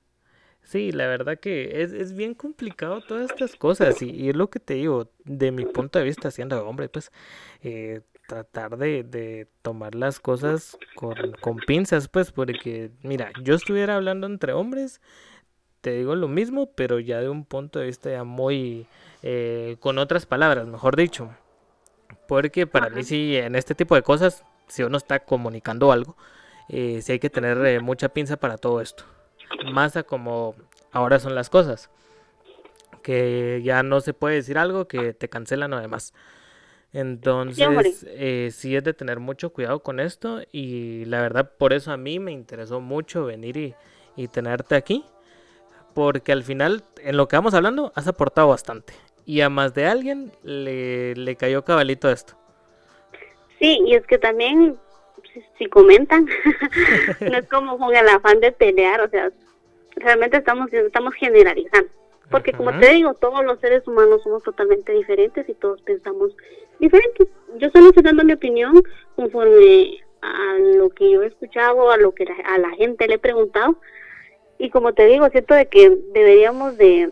Sí, 0.61 0.91
la 0.91 1.07
verdad 1.07 1.39
que 1.39 1.83
es, 1.83 1.93
es 1.93 2.13
bien 2.17 2.33
complicado 2.33 2.99
todas 2.99 3.31
estas 3.31 3.55
cosas 3.55 4.01
y, 4.01 4.09
y 4.09 4.27
es 4.27 4.35
lo 4.35 4.49
que 4.49 4.59
te 4.59 4.73
digo, 4.73 5.07
de 5.23 5.53
mi 5.53 5.63
punto 5.63 5.99
de 5.99 6.05
vista 6.05 6.31
siendo 6.31 6.67
hombre, 6.67 6.89
pues 6.89 7.13
eh, 7.61 8.01
tratar 8.33 8.77
de, 8.77 9.03
de 9.03 9.47
tomar 9.61 9.93
las 9.93 10.19
cosas 10.19 10.75
con, 10.95 11.15
con 11.39 11.57
pinzas, 11.57 12.07
pues 12.07 12.31
porque 12.31 12.89
mira, 13.03 13.31
yo 13.43 13.53
estuviera 13.53 13.95
hablando 13.95 14.25
entre 14.25 14.53
hombres, 14.53 15.01
te 15.81 15.91
digo 15.91 16.15
lo 16.15 16.27
mismo, 16.27 16.71
pero 16.73 16.99
ya 16.99 17.19
de 17.19 17.29
un 17.29 17.45
punto 17.45 17.77
de 17.77 17.85
vista 17.85 18.09
ya 18.09 18.23
muy, 18.23 18.87
eh, 19.21 19.77
con 19.79 19.99
otras 19.99 20.25
palabras, 20.25 20.65
mejor 20.65 20.95
dicho, 20.95 21.29
porque 22.27 22.65
para 22.65 22.89
mí 22.89 23.03
sí, 23.03 23.37
en 23.37 23.55
este 23.55 23.75
tipo 23.75 23.93
de 23.93 24.01
cosas, 24.01 24.43
si 24.67 24.81
uno 24.81 24.97
está 24.97 25.19
comunicando 25.19 25.91
algo, 25.91 26.17
eh, 26.69 27.01
sí 27.03 27.11
hay 27.11 27.19
que 27.19 27.29
tener 27.29 27.63
eh, 27.67 27.79
mucha 27.81 28.09
pinza 28.09 28.37
para 28.37 28.57
todo 28.57 28.81
esto. 28.81 29.03
Más 29.71 29.95
a 29.95 30.01
como 30.01 30.55
ahora 30.91 31.19
son 31.19 31.35
las 31.35 31.51
cosas. 31.51 31.91
Que 33.03 33.61
ya 33.63 33.83
no 33.83 33.99
se 33.99 34.13
puede 34.13 34.35
decir 34.35 34.57
algo 34.57 34.87
que 34.87 35.13
te 35.13 35.27
cancelan 35.27 35.73
o 35.73 35.81
demás. 35.81 36.13
Entonces, 36.93 38.05
eh, 38.07 38.49
sí 38.51 38.75
es 38.75 38.83
de 38.83 38.93
tener 38.93 39.19
mucho 39.19 39.51
cuidado 39.51 39.79
con 39.79 39.99
esto. 39.99 40.41
Y 40.51 41.05
la 41.05 41.21
verdad, 41.21 41.51
por 41.57 41.73
eso 41.73 41.91
a 41.91 41.97
mí 41.97 42.19
me 42.19 42.31
interesó 42.31 42.79
mucho 42.79 43.25
venir 43.25 43.57
y, 43.57 43.75
y 44.15 44.27
tenerte 44.27 44.75
aquí. 44.75 45.03
Porque 45.95 46.31
al 46.31 46.43
final, 46.43 46.83
en 47.01 47.17
lo 47.17 47.27
que 47.27 47.35
vamos 47.35 47.53
hablando, 47.53 47.91
has 47.95 48.07
aportado 48.07 48.49
bastante. 48.49 48.93
Y 49.25 49.41
a 49.41 49.49
más 49.49 49.73
de 49.73 49.87
alguien 49.87 50.31
le, 50.43 51.15
le 51.15 51.35
cayó 51.35 51.63
cabalito 51.63 52.09
esto. 52.09 52.35
Sí, 53.59 53.79
y 53.85 53.95
es 53.95 54.05
que 54.05 54.17
también, 54.17 54.77
si, 55.33 55.41
si 55.57 55.65
comentan, 55.67 56.27
no 57.21 57.37
es 57.37 57.47
como 57.47 57.77
con 57.77 57.95
el 57.95 58.07
afán 58.09 58.39
de 58.39 58.51
pelear, 58.51 59.01
o 59.01 59.09
sea, 59.09 59.31
realmente 59.95 60.37
estamos, 60.37 60.71
estamos 60.73 61.13
generalizando. 61.15 61.89
Porque 62.29 62.51
como 62.53 62.77
te 62.79 62.89
digo, 62.91 63.13
todos 63.15 63.43
los 63.45 63.59
seres 63.59 63.87
humanos 63.87 64.21
somos 64.23 64.41
totalmente 64.43 64.91
diferentes 64.91 65.47
y 65.47 65.53
todos 65.53 65.81
pensamos 65.83 66.35
diferentes. 66.79 67.27
Yo 67.57 67.69
solo 67.69 67.89
estoy 67.89 68.03
dando 68.03 68.23
mi 68.23 68.33
opinión 68.33 68.81
conforme 69.15 69.99
a 70.21 70.57
lo 70.77 70.89
que 70.89 71.11
yo 71.11 71.21
he 71.21 71.27
escuchado, 71.27 71.91
a 71.91 71.97
lo 71.97 72.13
que 72.13 72.25
la- 72.25 72.35
a 72.45 72.57
la 72.57 72.69
gente 72.71 73.07
le 73.07 73.15
he 73.15 73.19
preguntado. 73.19 73.75
Y 74.57 74.69
como 74.69 74.93
te 74.93 75.05
digo, 75.05 75.27
siento 75.29 75.53
de 75.53 75.67
que 75.67 75.89
deberíamos 76.13 76.77
de, 76.77 77.11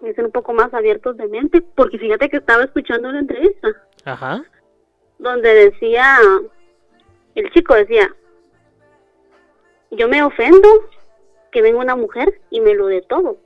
de 0.00 0.14
ser 0.14 0.24
un 0.24 0.30
poco 0.32 0.52
más 0.52 0.72
abiertos 0.72 1.16
de 1.16 1.26
mente, 1.26 1.60
porque 1.60 1.98
fíjate 1.98 2.28
que 2.28 2.36
estaba 2.36 2.64
escuchando 2.64 3.08
una 3.08 3.18
entrevista 3.20 3.68
Ajá. 4.04 4.44
donde 5.18 5.52
decía, 5.70 6.18
el 7.34 7.50
chico 7.52 7.74
decía, 7.74 8.14
yo 9.90 10.08
me 10.08 10.22
ofendo 10.22 10.68
que 11.50 11.62
venga 11.62 11.78
una 11.80 11.96
mujer 11.96 12.40
y 12.50 12.60
me 12.60 12.74
lo 12.74 12.86
dé 12.86 13.02
todo. 13.02 13.36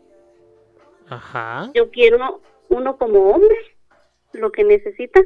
Ajá. 1.09 1.71
Yo 1.75 1.91
quiero, 1.91 2.41
uno 2.69 2.97
como 2.97 3.31
hombre, 3.31 3.57
lo 4.33 4.53
que 4.53 4.65
necesita 4.65 5.21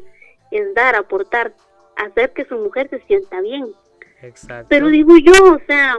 es 0.51 0.75
dar, 0.75 0.95
aportar, 0.95 1.55
hacer 1.97 2.33
que 2.33 2.45
su 2.45 2.57
mujer 2.57 2.88
se 2.90 3.01
sienta 3.01 3.40
bien. 3.40 3.73
Exacto. 4.21 4.66
Pero 4.68 4.88
digo 4.88 5.16
yo, 5.16 5.55
o 5.55 5.59
sea, 5.66 5.99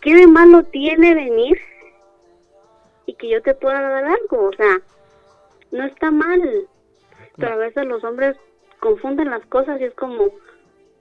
¿qué 0.00 0.14
de 0.14 0.26
malo 0.26 0.62
tiene 0.64 1.14
venir 1.14 1.58
y 3.06 3.14
que 3.14 3.28
yo 3.28 3.42
te 3.42 3.54
pueda 3.54 3.80
dar 3.80 4.04
algo? 4.04 4.48
O 4.48 4.52
sea, 4.52 4.80
no 5.72 5.84
está 5.84 6.10
mal. 6.10 6.68
Pero 7.36 7.52
a 7.52 7.56
veces 7.56 7.84
los 7.86 8.02
hombres 8.04 8.36
confunden 8.80 9.30
las 9.30 9.44
cosas 9.46 9.80
y 9.80 9.84
es 9.84 9.94
como 9.94 10.30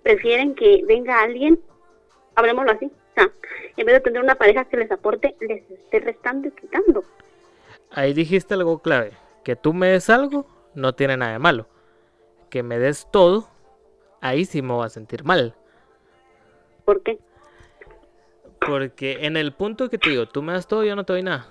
prefieren 0.04 0.54
que 0.54 0.84
venga 0.86 1.22
alguien, 1.22 1.60
hablemoslo 2.36 2.72
así, 2.72 2.86
o 2.86 3.14
sea, 3.16 3.32
en 3.76 3.86
vez 3.86 3.96
de 3.96 4.02
tener 4.02 4.22
una 4.22 4.36
pareja 4.36 4.66
que 4.66 4.78
les 4.78 4.92
aporte, 4.92 5.36
les 5.40 5.70
esté 5.72 6.00
restando 6.00 6.48
y 6.48 6.52
quitando. 6.52 7.04
Ahí 7.95 8.13
dijiste 8.13 8.53
algo 8.53 8.79
clave. 8.79 9.13
Que 9.43 9.55
tú 9.55 9.73
me 9.73 9.88
des 9.88 10.10
algo 10.10 10.45
no 10.73 10.93
tiene 10.93 11.15
nada 11.15 11.31
de 11.31 11.39
malo. 11.39 11.67
Que 12.49 12.62
me 12.62 12.77
des 12.77 13.08
todo, 13.10 13.47
ahí 14.21 14.43
sí 14.45 14.62
me 14.62 14.73
voy 14.73 14.86
a 14.86 14.89
sentir 14.89 15.23
mal. 15.23 15.55
¿Por 16.84 17.01
qué? 17.03 17.19
Porque 18.60 19.25
en 19.25 19.38
el 19.38 19.53
punto 19.53 19.89
que 19.89 19.97
te 19.97 20.10
digo, 20.10 20.27
tú 20.27 20.41
me 20.41 20.53
das 20.53 20.67
todo, 20.67 20.84
yo 20.84 20.95
no 20.95 21.05
te 21.05 21.13
doy 21.13 21.23
nada. 21.23 21.47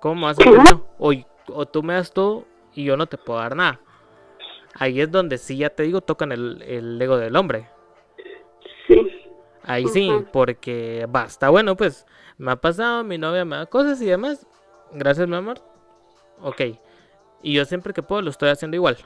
¿Cómo 0.00 0.26
vas 0.26 0.38
a? 0.38 0.82
O, 0.98 1.12
o 1.48 1.66
tú 1.66 1.82
me 1.82 1.94
das 1.94 2.12
todo 2.12 2.44
y 2.74 2.84
yo 2.84 2.96
no 2.96 3.06
te 3.06 3.16
puedo 3.16 3.38
dar 3.38 3.54
nada. 3.54 3.80
Ahí 4.74 5.00
es 5.00 5.10
donde 5.10 5.38
sí, 5.38 5.56
ya 5.56 5.70
te 5.70 5.84
digo, 5.84 6.00
tocan 6.00 6.32
el, 6.32 6.62
el 6.62 7.00
ego 7.00 7.16
del 7.16 7.36
hombre. 7.36 7.68
Sí. 8.88 9.08
Ahí 9.62 9.86
sí, 9.86 10.10
porque 10.32 11.06
va, 11.14 11.24
está 11.24 11.48
bueno, 11.48 11.76
pues 11.76 12.06
me 12.38 12.52
ha 12.52 12.56
pasado, 12.56 13.04
mi 13.04 13.18
novia 13.18 13.44
me 13.44 13.56
da 13.56 13.66
cosas 13.66 14.00
y 14.02 14.06
demás. 14.06 14.46
Gracias, 14.92 15.26
mi 15.28 15.36
amor. 15.36 15.60
Ok. 16.42 16.62
Y 17.42 17.52
yo 17.54 17.64
siempre 17.64 17.92
que 17.92 18.02
puedo 18.02 18.22
lo 18.22 18.30
estoy 18.30 18.48
haciendo 18.50 18.76
igual. 18.76 18.98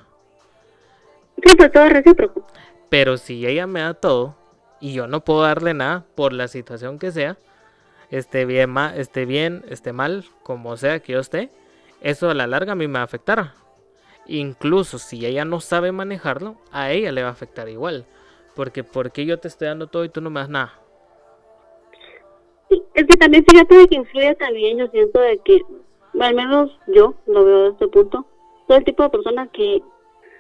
Sí, 1.45 1.57
pues 1.57 1.73
todo 1.73 1.85
es 1.87 1.93
recíproco. 1.93 2.47
Pero 2.89 3.17
si 3.17 3.47
ella 3.47 3.67
me 3.67 3.81
da 3.81 3.95
todo 3.95 4.37
y 4.81 4.93
yo 4.93 5.07
no 5.07 5.25
puedo 5.25 5.43
darle 5.43 5.75
nada 5.75 6.05
por 6.15 6.33
la 6.33 6.49
situación 6.49 6.99
que 6.99 7.13
sea, 7.13 7.37
esté 8.11 8.45
bien, 8.45 8.71
ma- 8.71 8.97
esté 8.97 9.27
bien, 9.27 9.65
esté 9.69 9.93
mal, 9.93 10.25
como 10.43 10.77
sea 10.77 11.01
que 11.01 11.15
yo 11.15 11.21
esté, 11.21 11.51
eso 12.01 12.31
a 12.31 12.35
la 12.35 12.47
larga 12.47 12.73
a 12.73 12.77
mí 12.77 12.89
me 12.89 12.95
va 12.95 13.01
a 13.03 13.05
afectar. 13.05 13.53
Incluso 14.27 14.99
si 14.99 15.27
ella 15.27 15.45
no 15.45 15.61
sabe 15.61 15.93
manejarlo, 15.93 16.57
a 16.73 16.93
ella 16.93 17.13
le 17.13 17.23
va 17.23 17.29
a 17.29 17.33
afectar 17.33 17.69
igual. 17.69 18.07
Porque 18.57 18.85
porque 18.85 19.27
yo 19.27 19.39
te 19.41 19.49
estoy 19.49 19.69
dando 19.69 19.89
todo 19.89 20.05
y 20.05 20.09
tú 20.11 20.21
no 20.21 20.31
me 20.31 20.41
das 20.41 20.49
nada. 20.51 20.75
Sí, 22.69 22.83
es 22.95 23.07
que 23.07 23.17
también 23.17 23.45
fíjate 23.45 23.75
de 23.77 23.89
que 23.89 23.97
influye 23.97 24.35
también, 24.37 24.79
yo 24.79 24.87
siento 24.89 25.21
de 25.21 25.39
que, 25.39 25.61
al 26.19 26.35
menos 26.35 26.77
yo 26.87 27.15
lo 27.27 27.45
veo 27.45 27.59
desde 27.59 27.73
este 27.73 27.89
punto, 27.89 28.27
todo 28.67 28.79
el 28.79 28.85
tipo 28.85 29.03
de 29.03 29.11
persona 29.11 29.47
que 29.49 29.83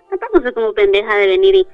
tampoco 0.09 0.41
sé 0.43 0.53
como 0.53 0.73
pendeja 0.73 1.15
de 1.17 1.27
venir 1.27 1.55
y 1.55 1.67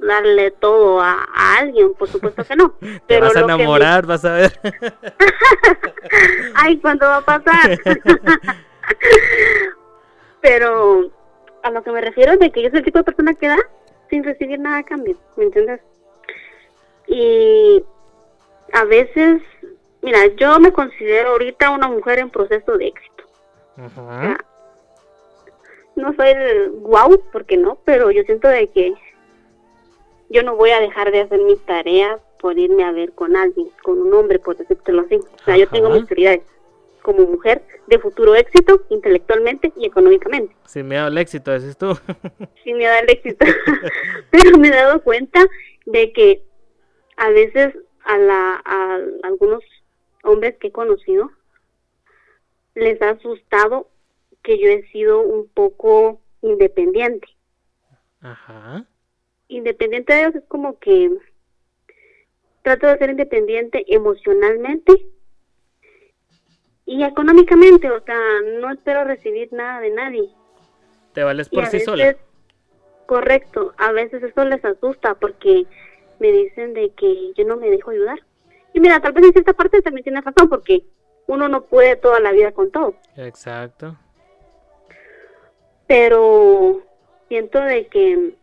darle 0.00 0.50
todo 0.50 1.00
a, 1.00 1.26
a 1.34 1.56
alguien, 1.58 1.94
por 1.94 2.08
supuesto 2.08 2.44
que 2.44 2.56
no. 2.56 2.70
Te 2.80 3.00
Pero 3.06 3.26
vas 3.26 3.36
a 3.36 3.46
me- 3.46 3.54
enamorar, 3.54 4.06
vas 4.06 4.24
a 4.24 4.32
ver. 4.34 4.52
Ay, 6.56 6.78
¿cuándo 6.78 7.06
va 7.06 7.18
a 7.18 7.24
pasar? 7.24 7.78
Pero 10.40 11.10
a 11.62 11.70
lo 11.70 11.82
que 11.82 11.90
me 11.92 12.00
refiero 12.00 12.32
es 12.32 12.38
de 12.38 12.50
que 12.50 12.62
yo 12.62 12.68
soy 12.70 12.80
el 12.80 12.84
tipo 12.84 12.98
de 12.98 13.04
persona 13.04 13.34
que 13.34 13.48
da 13.48 13.58
sin 14.10 14.24
recibir 14.24 14.58
nada 14.60 14.78
a 14.78 14.82
cambio, 14.84 15.16
¿me 15.36 15.44
entiendes? 15.44 15.80
Y 17.06 17.82
a 18.72 18.84
veces, 18.84 19.40
mira, 20.04 20.26
yo 20.36 20.60
me 20.60 20.72
considero 20.72 21.30
ahorita 21.30 21.70
una 21.70 21.88
mujer 21.88 22.18
en 22.20 22.30
proceso 22.30 22.76
de 22.76 22.86
éxito. 22.88 23.24
Ujú. 23.76 24.36
No 25.96 26.14
soy 26.14 26.28
el 26.28 26.70
guau, 26.70 27.20
porque 27.32 27.56
no, 27.56 27.78
pero 27.84 28.10
yo 28.10 28.22
siento 28.24 28.48
de 28.48 28.68
que 28.68 28.94
yo 30.30 30.42
no 30.42 30.56
voy 30.56 30.70
a 30.70 30.80
dejar 30.80 31.10
de 31.10 31.20
hacer 31.22 31.40
mis 31.40 31.58
tareas 31.66 32.20
por 32.40 32.58
irme 32.58 32.84
a 32.84 32.92
ver 32.92 33.12
con 33.12 33.36
alguien, 33.36 33.70
con 33.82 34.00
un 34.00 34.12
hombre, 34.12 34.38
por 34.38 34.56
decírtelo 34.56 35.02
así. 35.02 35.16
O 35.16 35.44
sea, 35.44 35.56
yo 35.56 35.68
tengo 35.68 35.86
Ajá. 35.88 35.96
mis 35.96 36.04
prioridades 36.06 36.42
como 37.02 37.26
mujer 37.26 37.62
de 37.86 37.98
futuro 37.98 38.34
éxito, 38.34 38.82
intelectualmente 38.88 39.72
y 39.76 39.86
económicamente. 39.86 40.54
Sin 40.66 40.88
miedo 40.88 41.04
al 41.04 41.18
éxito, 41.18 41.52
decís 41.52 41.76
tú. 41.76 41.96
sin 42.64 42.78
miedo 42.78 42.92
al 42.92 43.08
éxito. 43.08 43.44
Pero 44.30 44.58
me 44.58 44.68
he 44.68 44.70
dado 44.72 45.02
cuenta 45.02 45.46
de 45.86 46.12
que 46.12 46.42
a 47.16 47.28
veces 47.30 47.74
a, 48.04 48.18
la, 48.18 48.62
a 48.64 48.98
algunos 49.22 49.62
hombres 50.24 50.56
que 50.58 50.68
he 50.68 50.72
conocido 50.72 51.30
les 52.74 53.00
ha 53.02 53.10
asustado 53.10 53.88
que 54.42 54.58
yo 54.58 54.68
he 54.68 54.82
sido 54.90 55.20
un 55.20 55.48
poco 55.48 56.20
independiente. 56.42 57.28
Ajá. 58.20 58.84
Independiente 59.48 60.12
de 60.12 60.20
ellos 60.22 60.34
es 60.36 60.44
como 60.48 60.78
que 60.78 61.10
trato 62.62 62.86
de 62.86 62.98
ser 62.98 63.10
independiente 63.10 63.84
emocionalmente 63.94 64.92
y 66.86 67.02
económicamente, 67.02 67.90
o 67.90 68.02
sea, 68.04 68.18
no 68.60 68.70
espero 68.72 69.04
recibir 69.04 69.52
nada 69.52 69.80
de 69.80 69.90
nadie. 69.90 70.28
Te 71.12 71.22
vales 71.22 71.48
Y 71.50 71.56
por 71.56 71.64
a 71.64 71.66
sí 71.68 71.76
veces, 71.76 71.84
sola. 71.86 72.16
correcto, 73.06 73.72
a 73.78 73.92
veces 73.92 74.22
eso 74.22 74.44
les 74.44 74.64
asusta 74.64 75.14
porque 75.14 75.66
me 76.18 76.30
dicen 76.32 76.74
de 76.74 76.90
que 76.90 77.32
yo 77.34 77.44
no 77.44 77.56
me 77.56 77.70
dejo 77.70 77.90
ayudar. 77.90 78.18
Y 78.74 78.80
mira, 78.80 79.00
tal 79.00 79.12
vez 79.12 79.24
en 79.24 79.32
cierta 79.32 79.54
parte 79.54 79.80
también 79.80 80.04
tienes 80.04 80.24
razón 80.24 80.48
porque 80.50 80.84
uno 81.26 81.48
no 81.48 81.62
puede 81.62 81.96
toda 81.96 82.20
la 82.20 82.32
vida 82.32 82.52
con 82.52 82.70
todo, 82.70 82.94
Exacto. 83.16 83.96
pero 85.86 86.82
siento 87.28 87.60
de 87.60 87.86
que 87.86 88.34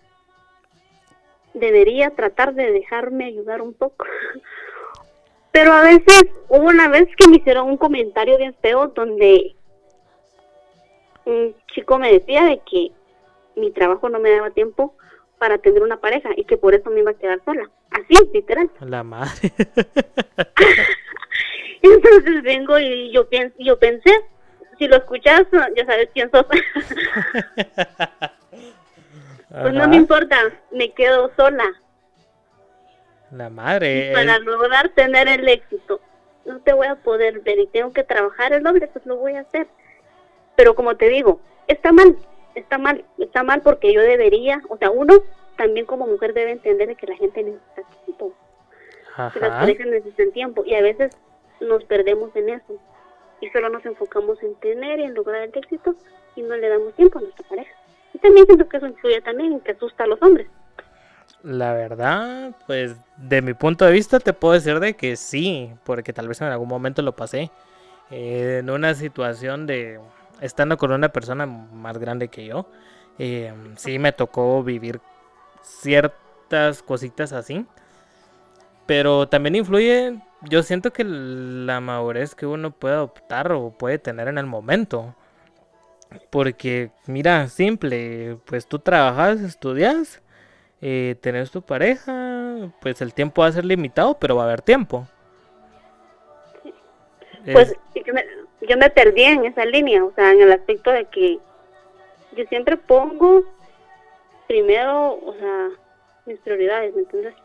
debería 1.54 2.12
tratar 2.12 2.54
de 2.54 2.72
dejarme 2.72 3.26
ayudar 3.26 3.62
un 3.62 3.74
poco. 3.74 4.06
Pero 5.52 5.74
a 5.74 5.82
veces, 5.82 6.28
hubo 6.48 6.70
una 6.70 6.88
vez 6.88 7.10
que 7.17 7.28
me 7.28 7.36
hicieron 7.36 7.67
un 7.67 7.76
comentario 7.76 8.38
bien 8.38 8.56
feo 8.62 8.88
donde 8.88 9.54
mm, 11.26 11.48
chico 11.74 12.00
me 12.00 12.13
decía 12.13 12.46
de 12.46 12.60
que 12.60 12.91
mi 13.58 13.70
trabajo 13.72 14.08
no 14.08 14.20
me 14.20 14.32
daba 14.32 14.52
tiempo 14.52 14.96
para 15.39 15.58
tener 15.58 15.84
una 15.84 16.00
pareja 16.00 16.30
y 16.38 16.46
que 16.46 16.56
por 16.56 16.74
eso 16.74 16.89
me 16.89 17.02
iba 17.02 17.12
a 17.12 17.15
quedar 17.15 17.44
sola. 17.44 17.70
Así, 17.91 18.15
literal. 18.34 18.69
La 18.80 19.04
madre. 19.04 19.51
Entonces 21.82 22.43
vengo 22.43 22.80
y 22.80 23.12
yo, 23.12 23.27
pienso, 23.27 23.56
yo 23.60 23.77
pensé, 23.80 24.12
si 24.77 24.88
lo 24.88 24.97
escuchas, 24.97 25.45
ya 25.75 25.86
sabes 25.86 26.10
quién 26.13 26.30
sos. 26.32 26.45
pues 29.49 29.73
no 29.73 29.88
me 29.88 29.95
importa, 29.95 30.38
me 30.71 30.91
quedo 30.91 31.32
sola. 31.36 31.65
La 33.32 33.49
madre. 33.49 34.12
para 34.13 34.39
lograr 34.39 34.89
tener 34.89 35.27
el 35.27 35.47
éxito, 35.47 36.01
no 36.45 36.60
te 36.60 36.73
voy 36.73 36.88
a 36.88 36.95
poder 36.95 37.39
ver 37.39 37.60
y 37.60 37.67
tengo 37.67 37.93
que 37.93 38.04
trabajar 38.04 38.51
el 38.54 38.63
doble, 38.63 38.88
pues 38.88 39.06
lo 39.06 39.17
voy 39.17 39.36
a 39.36 39.41
hacer. 39.41 39.67
Pero 40.56 40.75
como 40.75 40.97
te 40.97 41.08
digo, 41.10 41.39
está 41.67 41.91
mal, 41.91 42.17
está 42.56 42.77
mal, 42.77 43.06
está 43.17 43.43
mal 43.43 43.62
porque 43.62 43.93
yo 43.93 44.01
debería, 44.01 44.62
o 44.69 44.77
sea, 44.77 44.91
uno 44.91 45.23
también 45.62 45.86
como 45.86 46.08
mujer 46.08 46.34
debe 46.34 46.54
entender 46.54 46.95
que 46.95 47.06
la 47.06 47.15
gente 47.15 47.43
necesita 47.43 47.84
tiempo, 48.04 48.34
que 49.32 49.39
las 49.39 49.50
parejas 49.52 49.86
necesitan 49.86 50.32
tiempo 50.32 50.63
y 50.65 50.74
a 50.74 50.82
veces 50.82 51.15
nos 51.60 51.84
perdemos 51.84 52.36
en 52.36 52.50
eso 52.50 52.80
y 53.41 53.50
solo 53.50 53.69
nos 53.69 53.86
enfocamos 53.86 54.41
en 54.41 54.56
tener 54.56 55.00
y 55.00 55.04
en 55.04 55.13
lograr 55.13 55.43
el 55.43 55.52
éxito 55.56 55.93
y 56.36 56.41
no 56.41 56.58
le 56.58 56.67
damos 56.67 56.95
tiempo 56.95 57.19
a 57.19 57.21
nuestra 57.21 57.47
pareja. 57.47 57.71
Y 58.12 58.17
también 58.17 58.47
siento 58.47 58.67
que 58.67 58.78
eso 58.78 58.88
influye 58.88 59.21
también 59.21 59.60
que 59.60 59.74
asusta 59.74 60.06
a 60.06 60.08
los 60.08 60.19
hombres. 60.24 60.47
La 61.43 61.74
verdad, 61.74 62.56
pues 62.65 62.95
de 63.17 63.43
mi 63.43 63.54
punto 63.54 63.86
de 63.86 63.91
vista 63.91 64.19
te 64.19 64.34
puedo 64.34 64.56
decir 64.56 64.80
de 64.80 64.95
que 64.95 65.15
sí, 65.15 65.71
porque 65.84 66.12
tal 66.12 66.28
vez 66.28 66.41
en 66.41 66.47
algún 66.47 66.69
momento 66.69 67.04
lo 67.04 67.15
pasé 67.15 67.52
eh, 68.10 68.58
en 68.62 68.69
una 68.71 68.95
situación 68.95 69.67
de 69.67 70.00
estando 70.39 70.76
con 70.78 70.91
una 70.91 71.10
persona 71.10 71.45
más 71.45 72.00
grande 72.00 72.30
que 72.30 72.47
yo. 72.47 72.65
Eh, 73.19 73.54
sí 73.76 74.00
me 74.00 74.12
tocó 74.12 74.63
vivir 74.63 75.00
ciertas 75.62 76.84
cositas 76.84 77.34
así, 77.34 77.65
pero 78.86 79.28
también 79.28 79.56
influye, 79.56 80.19
yo 80.41 80.63
siento 80.63 80.91
que 80.91 81.04
la 81.04 81.80
madurez 81.80 82.36
que 82.36 82.45
uno 82.45 82.71
puede 82.71 82.95
adoptar 82.95 83.52
o 83.52 83.71
puede 83.71 84.00
tener 84.00 84.28
en 84.28 84.38
el 84.38 84.45
momento. 84.45 85.15
Porque, 86.30 86.91
mira, 87.08 87.47
simple, 87.47 88.38
pues 88.45 88.65
tú 88.65 88.80
trabajas, 88.80 89.39
estudias 89.41 90.21
eh, 90.84 91.15
tenés 91.21 91.52
tu 91.52 91.62
pareja, 91.62 92.71
pues 92.82 93.02
el 93.02 93.13
tiempo 93.13 93.43
va 93.43 93.50
a 93.50 93.52
ser 93.52 93.65
limitado, 93.65 94.17
pero 94.17 94.36
va 94.36 94.43
a 94.43 94.45
haber 94.47 94.63
tiempo. 94.63 95.08
Pues 97.52 97.76
yo, 98.67 98.78
me, 98.78 98.89
perdí 98.89 99.24
en 99.24 99.45
esa 99.45 99.63
línea, 99.65 100.04
o 100.04 100.12
sea, 100.13 100.32
en 100.32 100.41
el 100.41 100.52
aspecto 100.52 100.91
de 100.91 101.06
que 101.06 101.38
yo 102.36 102.45
siempre 102.45 102.78
pongo 102.78 103.43
primero, 104.52 105.14
o 105.14 105.34
sea, 105.34 105.70
mis 106.26 106.38
prioridades, 106.40 106.94
¿me 106.94 107.04
entiendes? 107.04 107.36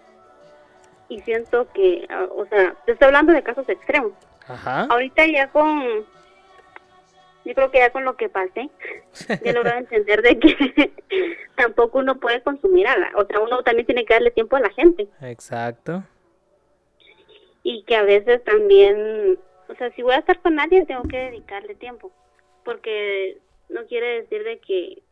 Y 1.09 1.21
siento 1.21 1.69
que, 1.73 2.05
ah, 2.11 2.27
o 2.35 2.47
sea, 2.47 2.75
te 2.85 2.93
estoy 2.93 3.07
hablando 3.07 3.33
de 3.33 3.45
casos 3.45 3.69
extremos. 3.69 4.11
Ajá. 4.49 4.89
Ahorita 4.91 5.25
ya 5.25 5.49
con 5.53 6.05
yo 7.45 7.55
creo 7.55 7.71
que 7.71 7.79
ya 7.79 7.91
con 7.91 8.05
lo 8.05 8.17
que 8.17 8.29
pasé, 8.29 8.71
he 9.45 9.53
logrado 9.53 9.79
entender 9.79 10.21
de 10.21 10.37
que 10.41 10.93
tampoco 11.57 12.01
uno 12.01 12.19
puede 12.19 12.43
consumir 12.43 12.89
a 12.89 12.99
la, 12.99 13.13
o 13.15 13.25
sea, 13.25 13.39
uno 13.39 13.63
también 13.63 13.87
tiene 13.87 14.05
que 14.05 14.15
darle 14.15 14.33
tiempo 14.33 14.57
a 14.57 14.61
la 14.61 14.71
gente. 14.71 15.07
Exacto. 15.23 16.03
Y 17.63 17.85
que 17.85 17.95
a 17.95 18.03
veces 18.03 18.43
también, 18.43 19.39
o 19.69 19.75
sea, 19.77 19.93
si 19.93 20.03
voy 20.03 20.15
a 20.15 20.19
estar 20.19 20.41
con 20.41 20.57
nadie, 20.57 20.85
tengo 20.87 21.05
que 21.05 21.19
dedicarle 21.19 21.77
tiempo, 21.77 22.11
porque 22.65 23.39
no 23.69 23.87
quiere 23.87 24.23
decir 24.23 24.43
de 24.43 24.59
que 24.59 25.06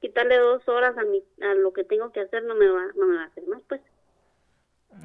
quitarle 0.00 0.38
dos 0.38 0.68
horas 0.68 0.96
a, 0.96 1.04
mi, 1.04 1.22
a 1.42 1.54
lo 1.54 1.72
que 1.72 1.84
tengo 1.84 2.12
que 2.12 2.20
hacer 2.20 2.44
no 2.44 2.54
me 2.54 2.68
va, 2.68 2.86
no 2.96 3.06
me 3.06 3.16
va 3.16 3.22
a 3.24 3.26
hacer 3.26 3.46
más, 3.46 3.62
pues. 3.68 3.80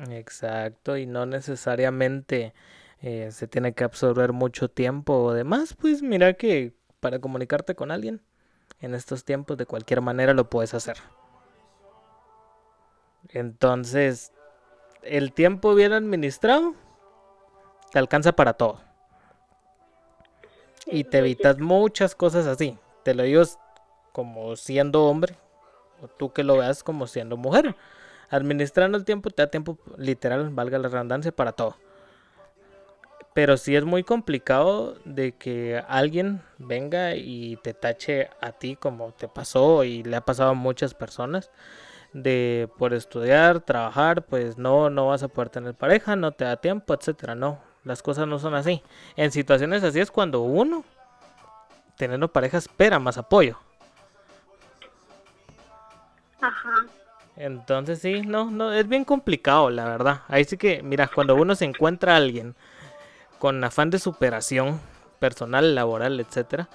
Exacto, 0.10 0.98
y 0.98 1.06
no 1.06 1.26
necesariamente 1.26 2.54
eh, 3.02 3.30
se 3.32 3.48
tiene 3.48 3.74
que 3.74 3.84
absorber 3.84 4.34
mucho 4.34 4.70
tiempo 4.70 5.14
o 5.16 5.34
demás, 5.34 5.76
pues 5.76 6.02
mira 6.02 6.34
que 6.34 6.74
para 7.00 7.20
comunicarte 7.20 7.76
con 7.76 7.92
alguien 7.92 8.22
en 8.80 8.96
estos 8.96 9.26
tiempos 9.26 9.58
de 9.58 9.66
cualquier 9.66 10.02
manera 10.02 10.34
lo 10.34 10.50
puedes 10.50 10.74
hacer. 10.74 10.98
Entonces, 13.30 14.32
el 15.02 15.34
tiempo 15.34 15.76
bien 15.76 15.94
administrado 15.94 16.76
te 17.92 18.00
alcanza 18.00 18.34
para 18.34 18.54
todo. 18.54 18.80
Y 20.86 21.06
te 21.06 21.20
evitas 21.20 21.60
muchas 21.60 22.16
cosas 22.16 22.46
así. 22.46 22.78
Te 23.04 23.14
lo 23.14 23.24
digo 23.24 23.44
como 24.14 24.56
siendo 24.56 25.04
hombre, 25.06 25.36
o 26.02 26.08
tú 26.08 26.32
que 26.32 26.44
lo 26.44 26.58
veas 26.58 26.84
como 26.84 27.08
siendo 27.08 27.36
mujer. 27.36 27.76
Administrando 28.30 28.98
el 28.98 29.04
tiempo 29.04 29.30
te 29.30 29.42
da 29.42 29.52
tiempo 29.52 29.78
literal, 29.98 30.50
valga 30.52 30.78
la 30.80 30.88
redundancia, 30.88 31.34
para 31.34 31.52
todo. 31.52 31.76
Pero 33.34 33.58
sí 33.58 33.76
es 33.76 33.84
muy 33.84 34.04
complicado 34.04 34.96
de 35.06 35.34
que 35.34 35.84
alguien 35.88 36.42
venga 36.60 37.16
y 37.16 37.58
te 37.58 37.74
tache 37.74 38.30
a 38.42 38.52
ti 38.52 38.76
como 38.76 39.12
te 39.12 39.28
pasó 39.28 39.84
y 39.84 40.04
le 40.04 40.16
ha 40.16 40.22
pasado 40.22 40.52
a 40.52 40.54
muchas 40.54 40.94
personas 40.94 41.52
de 42.14 42.70
por 42.78 42.94
estudiar, 42.94 43.60
trabajar, 43.62 44.24
pues 44.24 44.58
no 44.60 44.92
no 44.92 45.08
vas 45.08 45.24
a 45.24 45.30
poder 45.30 45.50
tener 45.50 45.74
pareja, 45.74 46.16
no 46.16 46.32
te 46.32 46.46
da 46.46 46.58
tiempo, 46.58 46.94
etcétera, 46.94 47.34
no, 47.34 47.60
las 47.84 48.04
cosas 48.04 48.28
no 48.28 48.38
son 48.38 48.54
así. 48.54 48.84
En 49.16 49.32
situaciones 49.32 49.84
así 49.84 50.00
es 50.00 50.12
cuando 50.12 50.42
uno 50.42 50.84
teniendo 51.98 52.32
pareja 52.32 52.58
espera 52.58 53.00
más 53.00 53.18
apoyo. 53.18 53.58
Ajá. 56.44 56.74
Entonces 57.38 58.00
sí, 58.00 58.22
no, 58.22 58.52
no, 58.52 58.74
es 58.74 58.88
bien 58.88 59.06
complicado, 59.06 59.70
la 59.70 59.86
verdad. 59.86 60.22
Ahí 60.28 60.44
sí 60.44 60.58
que, 60.58 60.84
mira, 60.84 61.08
cuando 61.08 61.36
uno 61.36 61.56
se 61.56 61.66
encuentra 61.66 62.14
a 62.14 62.18
alguien 62.18 62.54
con 63.40 63.64
afán 63.64 63.90
de 63.90 63.98
superación 63.98 64.80
personal, 65.20 65.74
laboral, 65.74 66.20
etcétera, 66.20 66.68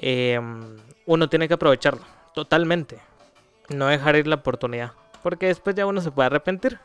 em, 0.00 0.78
uno 1.06 1.28
tiene 1.28 1.48
que 1.48 1.54
aprovecharlo 1.54 2.02
totalmente. 2.34 2.98
No 3.68 3.88
dejar 3.88 4.16
ir 4.16 4.26
la 4.26 4.36
oportunidad, 4.36 4.92
porque 5.22 5.46
después 5.46 5.76
ya 5.76 5.86
uno 5.86 6.00
se 6.00 6.10
puede 6.10 6.26
arrepentir. 6.26 6.78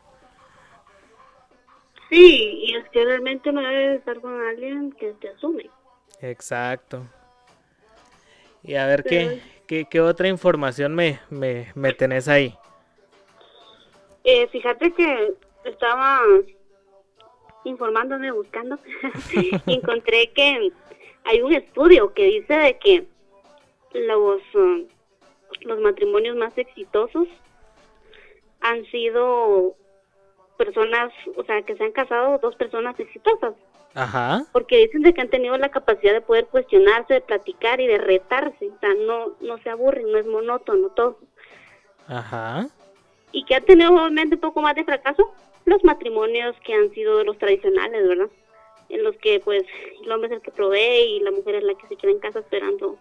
Sí, 2.09 2.65
y 2.65 2.75
es 2.75 2.89
que 2.89 3.05
realmente 3.05 3.51
no 3.51 3.61
debe 3.61 3.95
estar 3.95 4.19
con 4.19 4.39
alguien 4.41 4.91
que 4.91 5.13
te 5.13 5.29
asume. 5.29 5.69
Exacto. 6.21 7.07
Y 8.63 8.75
a 8.75 8.85
ver, 8.87 9.03
¿qué, 9.03 9.41
qué, 9.69 10.01
otra 10.01 10.27
información 10.27 10.95
me, 10.95 11.19
me, 11.29 11.71
me 11.75 11.93
tenés 11.93 12.27
ahí? 12.27 12.55
Eh, 14.23 14.47
fíjate 14.47 14.91
que 14.93 15.33
estaba 15.63 16.21
informándome, 17.65 18.31
buscando, 18.31 18.79
encontré 19.67 20.31
que 20.31 20.71
hay 21.25 21.41
un 21.41 21.53
estudio 21.53 22.13
que 22.13 22.25
dice 22.25 22.53
de 22.53 22.77
que 22.79 23.07
los, 23.93 24.41
um, 24.55 24.85
los 25.61 25.79
matrimonios 25.79 26.35
más 26.35 26.57
exitosos 26.57 27.27
han 28.61 28.83
sido 28.85 29.75
personas, 30.57 31.13
o 31.35 31.43
sea, 31.43 31.61
que 31.61 31.75
se 31.75 31.83
han 31.83 31.91
casado 31.91 32.39
dos 32.39 32.55
personas 32.55 32.99
exitosas. 32.99 33.53
Ajá. 33.95 34.45
Porque 34.51 34.77
dicen 34.77 35.01
de 35.01 35.13
que 35.13 35.21
han 35.21 35.29
tenido 35.29 35.57
la 35.57 35.69
capacidad 35.69 36.13
de 36.13 36.21
poder 36.21 36.47
cuestionarse, 36.47 37.15
de 37.15 37.21
platicar 37.21 37.81
y 37.81 37.87
de 37.87 37.97
retarse. 37.97 38.69
O 38.69 38.79
sea, 38.79 38.93
no, 38.93 39.35
no 39.41 39.57
se 39.59 39.69
aburren, 39.69 40.11
no 40.11 40.17
es 40.17 40.25
monótono 40.25 40.89
todo. 40.89 41.17
Ajá. 42.07 42.67
Y 43.31 43.45
que 43.45 43.55
han 43.55 43.65
tenido 43.65 43.91
obviamente 43.91 44.35
un 44.35 44.41
poco 44.41 44.61
más 44.61 44.75
de 44.75 44.83
fracaso, 44.83 45.31
los 45.65 45.83
matrimonios 45.83 46.55
que 46.65 46.73
han 46.73 46.91
sido 46.91 47.23
los 47.23 47.37
tradicionales, 47.37 48.07
¿verdad? 48.07 48.29
En 48.89 49.03
los 49.03 49.15
que 49.17 49.39
pues 49.39 49.63
el 50.03 50.11
hombre 50.11 50.29
es 50.29 50.35
el 50.35 50.41
que 50.41 50.51
provee 50.51 51.17
y 51.17 51.19
la 51.19 51.31
mujer 51.31 51.55
es 51.55 51.63
la 51.63 51.75
que 51.75 51.87
se 51.87 51.95
queda 51.95 52.11
en 52.11 52.19
casa 52.19 52.39
esperando. 52.39 52.97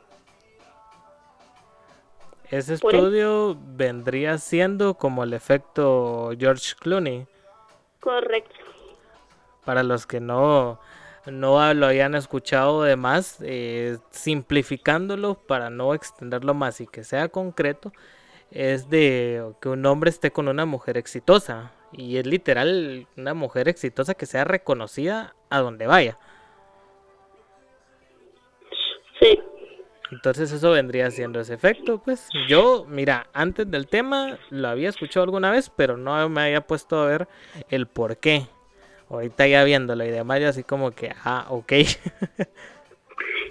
Ese 2.50 2.74
estudio 2.74 3.58
vendría 3.60 4.38
siendo 4.38 4.94
como 4.94 5.22
el 5.22 5.34
efecto 5.34 6.30
George 6.38 6.74
Clooney. 6.78 7.26
Correcto. 8.00 8.67
Para 9.68 9.82
los 9.82 10.06
que 10.06 10.18
no, 10.18 10.80
no 11.26 11.74
lo 11.74 11.86
hayan 11.86 12.14
escuchado 12.14 12.84
demás, 12.84 13.36
eh, 13.42 13.98
simplificándolo 14.08 15.34
para 15.34 15.68
no 15.68 15.92
extenderlo 15.92 16.54
más 16.54 16.80
y 16.80 16.86
que 16.86 17.04
sea 17.04 17.28
concreto, 17.28 17.92
es 18.50 18.88
de 18.88 19.44
que 19.60 19.68
un 19.68 19.84
hombre 19.84 20.08
esté 20.08 20.30
con 20.30 20.48
una 20.48 20.64
mujer 20.64 20.96
exitosa. 20.96 21.72
Y 21.92 22.16
es 22.16 22.26
literal 22.26 23.06
una 23.18 23.34
mujer 23.34 23.68
exitosa 23.68 24.14
que 24.14 24.24
sea 24.24 24.44
reconocida 24.44 25.36
a 25.50 25.58
donde 25.58 25.86
vaya. 25.86 26.18
Sí. 29.20 29.38
Entonces 30.10 30.50
eso 30.50 30.70
vendría 30.70 31.10
siendo 31.10 31.40
ese 31.40 31.52
efecto, 31.52 32.00
pues. 32.02 32.26
Yo, 32.48 32.86
mira, 32.88 33.26
antes 33.34 33.70
del 33.70 33.86
tema 33.86 34.38
lo 34.48 34.68
había 34.68 34.88
escuchado 34.88 35.24
alguna 35.24 35.50
vez, 35.50 35.68
pero 35.68 35.98
no 35.98 36.26
me 36.30 36.40
había 36.40 36.66
puesto 36.66 36.98
a 36.98 37.04
ver 37.04 37.28
el 37.68 37.86
por 37.86 38.16
qué. 38.16 38.46
Ahorita 39.10 39.46
ya 39.46 39.64
viéndolo 39.64 40.04
y 40.04 40.10
demás, 40.10 40.40
yo 40.40 40.48
así 40.48 40.62
como 40.62 40.90
que, 40.90 41.14
ah, 41.24 41.46
ok. 41.48 41.72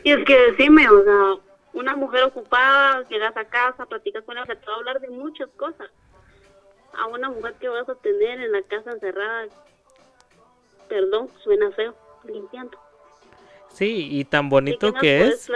y 0.04 0.12
es 0.12 0.26
que 0.26 0.52
decime, 0.52 0.88
o 0.88 1.04
sea, 1.04 1.34
una 1.74 1.96
mujer 1.96 2.24
ocupada, 2.24 3.08
llegas 3.10 3.36
a 3.36 3.46
casa, 3.46 3.86
platicas 3.86 4.24
con 4.24 4.38
ella, 4.38 4.46
te 4.46 4.65
va 4.65 4.74
a 4.74 4.78
hablar 4.78 5.00
de 5.00 5.10
muchas 5.10 5.50
cosas. 5.58 5.89
A 6.93 7.08
una 7.08 7.30
mujer 7.30 7.54
que 7.60 7.70
vas 7.70 7.88
a 7.89 7.96
tener 7.96 8.39
en 8.39 8.52
la 8.52 8.62
casa 8.63 8.91
encerrada, 8.91 9.46
perdón, 10.89 11.30
suena 11.43 11.72
feo, 11.72 11.96
limpiando. 12.24 12.78
Sí, 13.70 14.08
y 14.12 14.26
tan 14.26 14.50
bonito 14.50 14.93
que 14.93 15.28
es, 15.28 15.52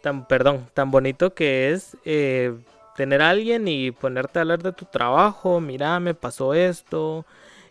tan, 0.00 0.26
perdón, 0.26 0.68
tan 0.74 0.90
bonito 0.90 1.34
que 1.34 1.72
es 1.72 1.96
eh, 2.04 2.56
tener 2.94 3.22
a 3.22 3.30
alguien 3.30 3.66
y 3.66 3.90
ponerte 3.90 4.38
a 4.38 4.42
hablar 4.42 4.62
de 4.62 4.72
tu 4.72 4.84
trabajo, 4.84 5.60
mira, 5.60 5.98
me 5.98 6.14
pasó 6.14 6.54
esto, 6.54 7.24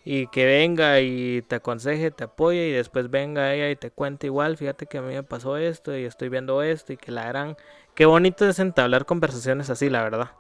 y 0.04 0.28
que 0.28 0.46
venga 0.46 1.00
y 1.00 1.44
te 1.44 1.56
aconseje, 1.56 2.12
te 2.12 2.24
apoye 2.24 2.68
y 2.68 2.72
después 2.72 3.10
venga 3.10 3.54
ella 3.54 3.70
y 3.70 3.76
te 3.76 3.92
cuente 3.92 4.28
igual, 4.28 4.58
fíjate 4.58 4.88
que 4.88 4.98
a 4.98 5.02
mí 5.02 5.14
me 5.14 5.24
pasó 5.24 5.58
esto 5.58 5.96
y 5.96 6.06
estoy 6.06 6.30
viendo 6.30 6.64
esto 6.64 6.94
y 6.94 6.98
que 6.98 7.12
la 7.12 7.28
harán. 7.28 7.56
Qué 7.94 8.06
bonito 8.06 8.48
es 8.48 8.60
entablar 8.60 9.06
conversaciones 9.06 9.70
así, 9.70 9.90
la 9.90 10.04
verdad. 10.04 10.32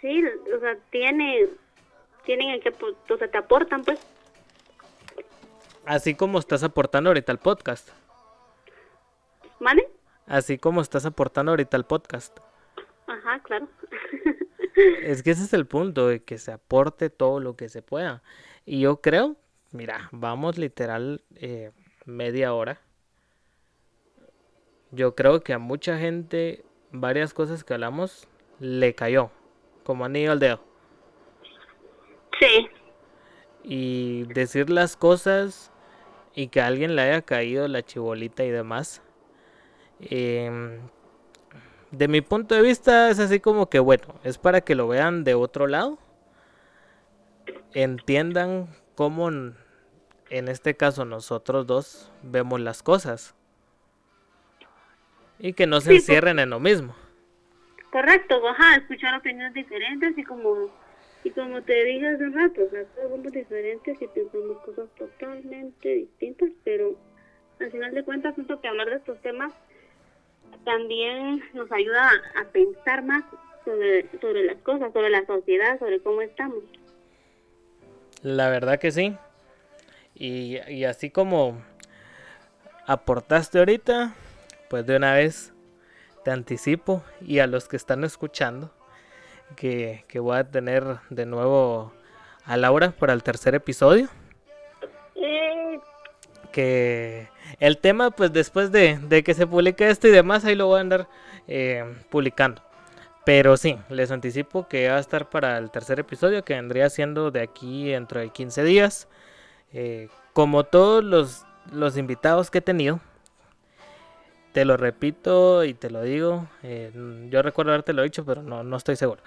Sí, 0.00 0.22
o 0.24 0.60
sea, 0.60 0.76
tiene, 0.90 1.48
tienen 2.24 2.60
que, 2.60 2.70
o 2.70 3.16
sea, 3.16 3.28
te 3.28 3.38
aportan 3.38 3.84
pues. 3.84 4.00
Así 5.86 6.14
como 6.14 6.38
estás 6.38 6.62
aportando 6.64 7.10
ahorita 7.10 7.30
al 7.30 7.38
podcast. 7.38 7.90
¿Mane? 9.60 9.86
Así 10.26 10.58
como 10.58 10.80
estás 10.80 11.06
aportando 11.06 11.52
ahorita 11.52 11.76
al 11.76 11.86
podcast. 11.86 12.38
Ajá, 13.06 13.38
claro. 13.40 13.68
Es 14.76 15.22
que 15.22 15.30
ese 15.30 15.44
es 15.44 15.52
el 15.52 15.66
punto, 15.66 16.08
de 16.08 16.22
que 16.22 16.38
se 16.38 16.52
aporte 16.52 17.10
todo 17.10 17.40
lo 17.40 17.56
que 17.56 17.68
se 17.68 17.82
pueda. 17.82 18.22
Y 18.66 18.80
yo 18.80 19.00
creo, 19.00 19.36
mira, 19.70 20.08
vamos 20.12 20.58
literal 20.58 21.22
eh, 21.36 21.70
media 22.04 22.54
hora. 22.54 22.80
Yo 24.90 25.14
creo 25.14 25.42
que 25.42 25.52
a 25.52 25.58
mucha 25.58 25.98
gente 25.98 26.64
varias 26.90 27.34
cosas 27.34 27.64
que 27.64 27.74
hablamos 27.74 28.28
le 28.60 28.94
cayó, 28.94 29.30
como 29.84 30.04
anillo 30.04 30.32
al 30.32 30.38
dedo. 30.38 30.60
Sí. 32.40 32.68
Y 33.62 34.24
decir 34.24 34.70
las 34.70 34.96
cosas 34.96 35.72
y 36.34 36.48
que 36.48 36.60
a 36.60 36.66
alguien 36.66 36.96
le 36.96 37.02
haya 37.02 37.22
caído 37.22 37.68
la 37.68 37.82
chibolita 37.82 38.44
y 38.44 38.50
demás. 38.50 39.02
Eh, 40.00 40.80
de 41.94 42.08
mi 42.08 42.20
punto 42.20 42.54
de 42.54 42.62
vista 42.62 43.10
es 43.10 43.18
así 43.18 43.40
como 43.40 43.68
que 43.68 43.78
bueno, 43.78 44.04
es 44.24 44.38
para 44.38 44.60
que 44.60 44.74
lo 44.74 44.88
vean 44.88 45.24
de 45.24 45.34
otro 45.34 45.66
lado, 45.66 45.98
entiendan 47.72 48.68
cómo 48.94 49.28
en 49.28 50.48
este 50.48 50.74
caso 50.76 51.04
nosotros 51.04 51.66
dos 51.66 52.12
vemos 52.22 52.60
las 52.60 52.82
cosas 52.82 53.34
y 55.38 55.52
que 55.52 55.66
no 55.66 55.80
se 55.80 55.96
encierren 55.96 56.38
en 56.38 56.50
lo 56.50 56.60
mismo. 56.60 56.94
Correcto, 57.90 58.46
ajá, 58.48 58.76
escuchar 58.76 59.14
opiniones 59.14 59.54
diferentes 59.54 60.16
y 60.18 60.24
como 60.24 60.70
y 61.22 61.30
como 61.30 61.62
te 61.62 61.84
dije 61.84 62.06
hace 62.06 62.28
rato, 62.28 62.62
o 62.66 62.70
sea, 62.70 62.84
todos 62.84 63.10
somos 63.12 63.32
diferentes 63.32 64.02
y 64.02 64.06
pensamos 64.08 64.58
cosas 64.58 64.88
totalmente 64.98 65.88
distintas, 65.88 66.50
pero 66.64 66.98
al 67.60 67.70
final 67.70 67.94
de 67.94 68.04
cuentas 68.04 68.34
siento 68.34 68.60
que 68.60 68.68
hablar 68.68 68.90
de 68.90 68.96
estos 68.96 69.18
temas 69.22 69.52
también 70.64 71.42
nos 71.52 71.70
ayuda 71.72 72.10
a 72.40 72.44
pensar 72.52 73.04
más 73.04 73.24
sobre, 73.64 74.08
sobre 74.20 74.44
las 74.44 74.56
cosas, 74.58 74.92
sobre 74.92 75.10
la 75.10 75.24
sociedad, 75.26 75.78
sobre 75.78 76.00
cómo 76.00 76.22
estamos. 76.22 76.62
La 78.22 78.48
verdad 78.48 78.78
que 78.78 78.90
sí. 78.90 79.16
Y, 80.14 80.84
así 80.84 81.10
como 81.10 81.60
aportaste 82.86 83.58
ahorita, 83.58 84.14
pues 84.70 84.86
de 84.86 84.96
una 84.96 85.14
vez 85.14 85.52
te 86.24 86.30
anticipo 86.30 87.02
y 87.20 87.40
a 87.40 87.46
los 87.46 87.68
que 87.68 87.76
están 87.76 88.04
escuchando 88.04 88.70
que, 89.56 90.04
que 90.08 90.20
voy 90.20 90.38
a 90.38 90.50
tener 90.50 90.84
de 91.10 91.26
nuevo 91.26 91.92
a 92.44 92.56
Laura 92.56 92.92
para 92.92 93.12
el 93.12 93.22
tercer 93.22 93.54
episodio. 93.54 94.08
Que 96.54 97.28
el 97.58 97.78
tema, 97.78 98.12
pues 98.12 98.32
después 98.32 98.70
de, 98.70 99.24
que 99.24 99.34
se 99.34 99.44
publique 99.44 99.90
esto 99.90 100.06
y 100.06 100.12
demás, 100.12 100.44
ahí 100.44 100.54
lo 100.54 100.68
voy 100.68 100.78
a 100.78 100.82
andar 100.82 101.08
eh, 101.48 101.84
publicando. 102.10 102.62
Pero 103.24 103.56
sí, 103.56 103.76
les 103.88 104.12
anticipo 104.12 104.68
que 104.68 104.88
va 104.88 104.96
a 104.96 105.00
estar 105.00 105.28
para 105.28 105.58
el 105.58 105.72
tercer 105.72 105.98
episodio, 105.98 106.44
que 106.44 106.54
vendría 106.54 106.88
siendo 106.90 107.32
de 107.32 107.40
aquí 107.40 107.90
dentro 107.90 108.20
de 108.20 108.28
15 108.28 108.62
días. 108.62 109.08
Eh, 109.72 110.08
como 110.32 110.62
todos 110.62 111.02
los, 111.02 111.44
los, 111.72 111.96
invitados 111.96 112.52
que 112.52 112.58
he 112.58 112.60
tenido, 112.60 113.00
te 114.52 114.64
lo 114.64 114.76
repito 114.76 115.64
y 115.64 115.74
te 115.74 115.90
lo 115.90 116.02
digo. 116.02 116.46
Eh, 116.62 116.92
yo 117.30 117.42
recuerdo 117.42 117.72
haberte 117.72 117.94
lo 117.94 118.02
dicho, 118.02 118.24
pero 118.24 118.44
no, 118.44 118.62
no 118.62 118.76
estoy 118.76 118.94
seguro. 118.94 119.22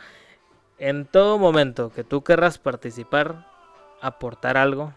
En 0.80 1.06
todo 1.06 1.38
momento 1.38 1.92
que 1.92 2.06
tú 2.06 2.24
querrás 2.24 2.58
participar, 2.58 3.48
aportar 4.00 4.56
algo, 4.56 4.94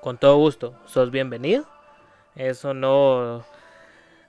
con 0.00 0.18
todo 0.18 0.36
gusto, 0.36 0.74
sos 0.86 1.10
bienvenido. 1.10 1.66
Eso 2.36 2.74
no, 2.74 3.44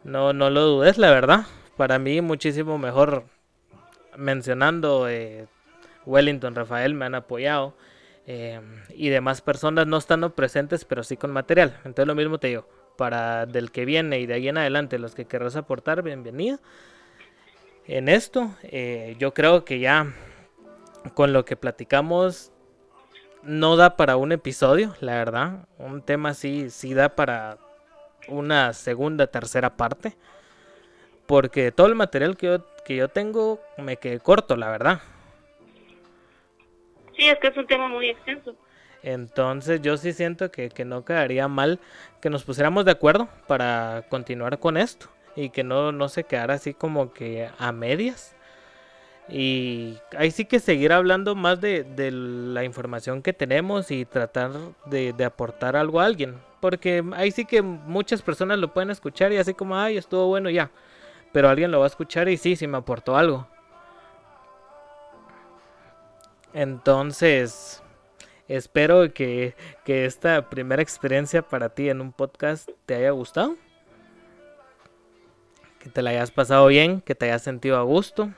no, 0.04 0.34
no 0.34 0.50
lo 0.50 0.62
dudes, 0.62 0.98
la 0.98 1.12
verdad. 1.12 1.46
Para 1.78 2.00
mí 2.00 2.22
muchísimo 2.22 2.78
mejor 2.78 3.26
mencionando 4.18 5.08
eh, 5.08 5.48
Wellington, 6.06 6.56
Rafael 6.56 6.94
me 6.94 7.06
han 7.06 7.16
apoyado 7.16 7.76
eh, 8.26 8.60
y 8.90 9.10
demás 9.10 9.42
personas 9.42 9.88
no 9.88 9.98
estando 9.98 10.36
presentes, 10.36 10.86
pero 10.86 11.04
sí 11.04 11.18
con 11.18 11.32
material. 11.32 11.78
Entonces 11.86 12.08
lo 12.08 12.16
mismo 12.16 12.40
te 12.40 12.48
digo, 12.48 12.68
para 12.98 13.46
del 13.46 13.72
que 13.72 13.86
viene 13.86 14.20
y 14.20 14.26
de 14.26 14.34
ahí 14.36 14.48
en 14.50 14.58
adelante 14.58 15.00
los 15.00 15.16
que 15.16 15.26
querrás 15.26 15.56
aportar, 15.56 16.04
bienvenido. 16.04 16.60
En 17.86 18.08
esto, 18.10 18.54
eh, 18.64 19.16
yo 19.18 19.34
creo 19.34 19.66
que 19.66 19.80
ya 19.80 20.14
con 21.14 21.34
lo 21.34 21.46
que 21.46 21.56
platicamos 21.56 22.52
no 23.44 23.76
da 23.76 23.96
para 23.96 24.18
un 24.18 24.32
episodio, 24.32 24.96
la 25.00 25.14
verdad. 25.14 25.66
Un 25.78 26.02
tema 26.02 26.30
así 26.30 26.70
sí 26.70 26.94
da 26.94 27.10
para 27.10 27.58
una 28.28 28.74
segunda, 28.74 29.28
tercera 29.28 29.76
parte. 29.76 30.16
Porque 31.26 31.72
todo 31.72 31.88
el 31.88 31.96
material 31.96 32.38
que 32.38 32.48
yo, 32.48 32.66
que 32.84 32.96
yo 32.96 33.08
tengo 33.08 33.62
me 33.78 33.98
quedé 33.98 34.20
corto, 34.20 34.56
la 34.56 34.70
verdad. 34.70 35.02
Sí, 37.16 37.28
es 37.28 37.38
que 37.40 37.48
es 37.48 37.58
un 37.58 37.68
tema 37.68 37.88
muy 37.88 38.10
extenso. 38.10 38.56
Entonces 39.04 39.82
yo 39.82 39.96
sí 39.98 40.12
siento 40.14 40.52
que, 40.52 40.70
que 40.70 40.86
no 40.86 41.06
quedaría 41.06 41.48
mal 41.48 41.80
que 42.22 42.30
nos 42.30 42.44
pusiéramos 42.44 42.86
de 42.86 42.92
acuerdo 42.92 43.30
para 43.48 44.04
continuar 44.10 44.60
con 44.60 44.78
esto. 44.78 45.08
Y 45.36 45.52
que 45.52 45.64
no, 45.64 45.92
no 45.92 46.10
se 46.10 46.24
quedara 46.24 46.56
así 46.56 46.74
como 46.74 47.14
que 47.14 47.50
a 47.58 47.72
medias. 47.72 48.36
Y 49.32 50.00
ahí 50.18 50.32
sí 50.32 50.46
que 50.46 50.60
seguir 50.60 50.92
hablando 50.92 51.36
más 51.36 51.62
de, 51.62 51.86
la 52.12 52.64
información 52.64 53.22
que 53.22 53.32
tenemos 53.32 53.92
y 53.92 54.06
tratar 54.06 54.52
de, 54.86 55.14
aportar 55.24 55.76
algo 55.76 56.00
a 56.00 56.06
alguien. 56.06 56.36
Porque 56.60 57.04
ahí 57.14 57.32
sí 57.32 57.46
que 57.46 57.62
muchas 57.62 58.22
personas 58.22 58.58
lo 58.58 58.74
pueden 58.74 58.90
escuchar 58.90 59.32
y 59.32 59.38
así 59.38 59.54
como, 59.54 59.78
ay, 59.78 59.98
estuvo 59.98 60.26
bueno 60.28 60.50
ya. 60.50 60.72
Pero 61.32 61.48
alguien 61.48 61.72
lo 61.72 61.80
va 61.80 61.86
a 61.86 61.90
escuchar 61.90 62.28
y 62.28 62.38
sí, 62.38 62.56
sí 62.56 62.66
me 62.66 62.78
aportó 62.78 63.16
algo. 63.16 63.48
Entonces, 66.52 67.84
espero 68.48 69.14
que, 69.14 69.56
que 69.86 70.06
esta 70.06 70.50
primera 70.50 70.82
experiencia 70.82 71.44
para 71.44 71.70
ti 71.70 71.90
en 71.90 72.02
un 72.02 72.12
podcast 72.12 72.68
te 72.88 72.96
haya 72.96 73.12
gustado. 73.12 73.56
Que 75.78 75.90
te 75.90 76.02
la 76.02 76.10
hayas 76.10 76.32
pasado 76.32 76.66
bien, 76.66 77.02
que 77.02 77.14
te 77.14 77.26
hayas 77.26 77.44
sentido 77.44 77.78
a 77.78 77.84
gusto 77.84 78.32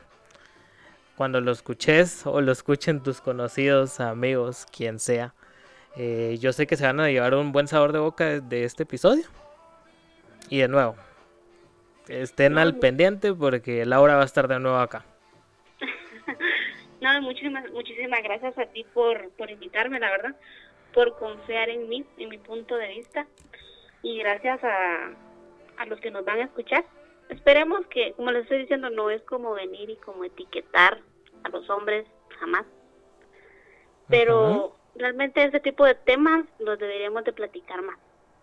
cuando 1.22 1.40
lo 1.40 1.52
escuches 1.52 2.26
o 2.26 2.42
lo 2.42 2.52
escuchen 2.52 3.04
tus 3.04 3.22
conocidos, 3.22 4.00
amigos, 4.00 4.66
quien 4.76 4.98
sea. 4.98 5.36
Eh, 5.96 6.40
yo 6.40 6.52
sé 6.52 6.66
que 6.66 6.76
se 6.76 6.84
van 6.84 7.00
a 7.00 7.12
llevar 7.12 7.36
un 7.36 7.52
buen 7.52 7.68
sabor 7.68 7.92
de 7.92 8.00
boca 8.00 8.40
de 8.40 8.64
este 8.64 8.84
episodio. 8.84 9.26
Y 10.50 10.58
de 10.62 10.68
nuevo, 10.68 10.96
estén 12.08 12.58
al 12.58 12.76
pendiente 12.78 13.36
porque 13.36 13.86
Laura 13.86 14.16
va 14.16 14.24
a 14.24 14.26
estar 14.26 14.48
de 14.48 14.60
nuevo 14.60 14.80
acá. 14.80 15.06
no, 17.02 17.22
muchísimas, 17.22 17.70
muchísimas 17.70 18.24
gracias 18.24 18.58
a 18.58 18.66
ti 18.66 18.84
por, 18.92 19.30
por 19.34 19.52
invitarme, 19.52 20.00
la 20.00 20.10
verdad, 20.10 20.36
por 20.92 21.20
confiar 21.20 21.70
en 21.70 21.88
mí, 21.88 22.04
en 22.18 22.30
mi 22.30 22.40
punto 22.40 22.76
de 22.78 22.88
vista. 22.88 23.28
Y 24.02 24.18
gracias 24.18 24.64
a, 24.64 25.12
a 25.78 25.86
los 25.86 26.00
que 26.00 26.10
nos 26.10 26.26
van 26.26 26.40
a 26.40 26.46
escuchar. 26.46 26.84
Esperemos 27.30 27.86
que, 27.92 28.14
como 28.14 28.32
les 28.32 28.42
estoy 28.42 28.62
diciendo, 28.62 28.90
no 28.90 29.12
es 29.12 29.22
como 29.22 29.54
venir 29.54 29.92
y 29.92 29.98
como 29.98 30.24
etiquetar 30.24 30.98
a 31.44 31.50
los 31.50 31.70
hombres, 31.70 32.06
jamás. 32.40 32.66
Pero 34.08 34.76
realmente 34.96 35.44
ese 35.44 35.60
tipo 35.60 35.86
de 35.86 35.96
temas 35.96 36.46
los 36.60 36.78
deberíamos 36.78 37.24
de 37.24 37.34
platicar 37.34 37.82
más. 37.82 37.98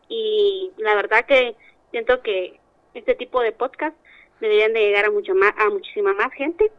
Y 0.08 0.72
la 0.78 0.94
verdad 0.94 1.26
que 1.26 1.54
siento 1.90 2.22
que 2.22 2.58
este 2.94 3.14
tipo 3.14 3.40
de 3.40 3.52
podcast 3.52 3.96
deberían 4.40 4.72
de 4.72 4.80
llegar 4.80 5.04
a 5.04 5.10
mucho 5.10 5.34
más, 5.34 5.52
a 5.58 5.68
muchísima 5.68 6.14
más 6.14 6.32
gente. 6.32 6.70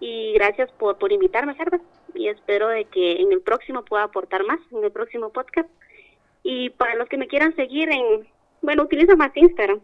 Y 0.00 0.32
gracias 0.34 0.70
por, 0.72 0.98
por 0.98 1.12
invitarme, 1.12 1.54
Gerda. 1.54 1.80
Y 2.14 2.28
espero 2.28 2.68
de 2.68 2.84
que 2.84 3.20
en 3.20 3.32
el 3.32 3.40
próximo 3.40 3.84
pueda 3.84 4.04
aportar 4.04 4.44
más, 4.44 4.60
en 4.70 4.84
el 4.84 4.92
próximo 4.92 5.30
podcast. 5.30 5.68
Y 6.42 6.70
para 6.70 6.94
los 6.94 7.08
que 7.08 7.16
me 7.16 7.26
quieran 7.26 7.56
seguir 7.56 7.90
en, 7.90 8.28
bueno, 8.62 8.84
utilizo 8.84 9.16
más 9.16 9.32
Instagram. 9.34 9.80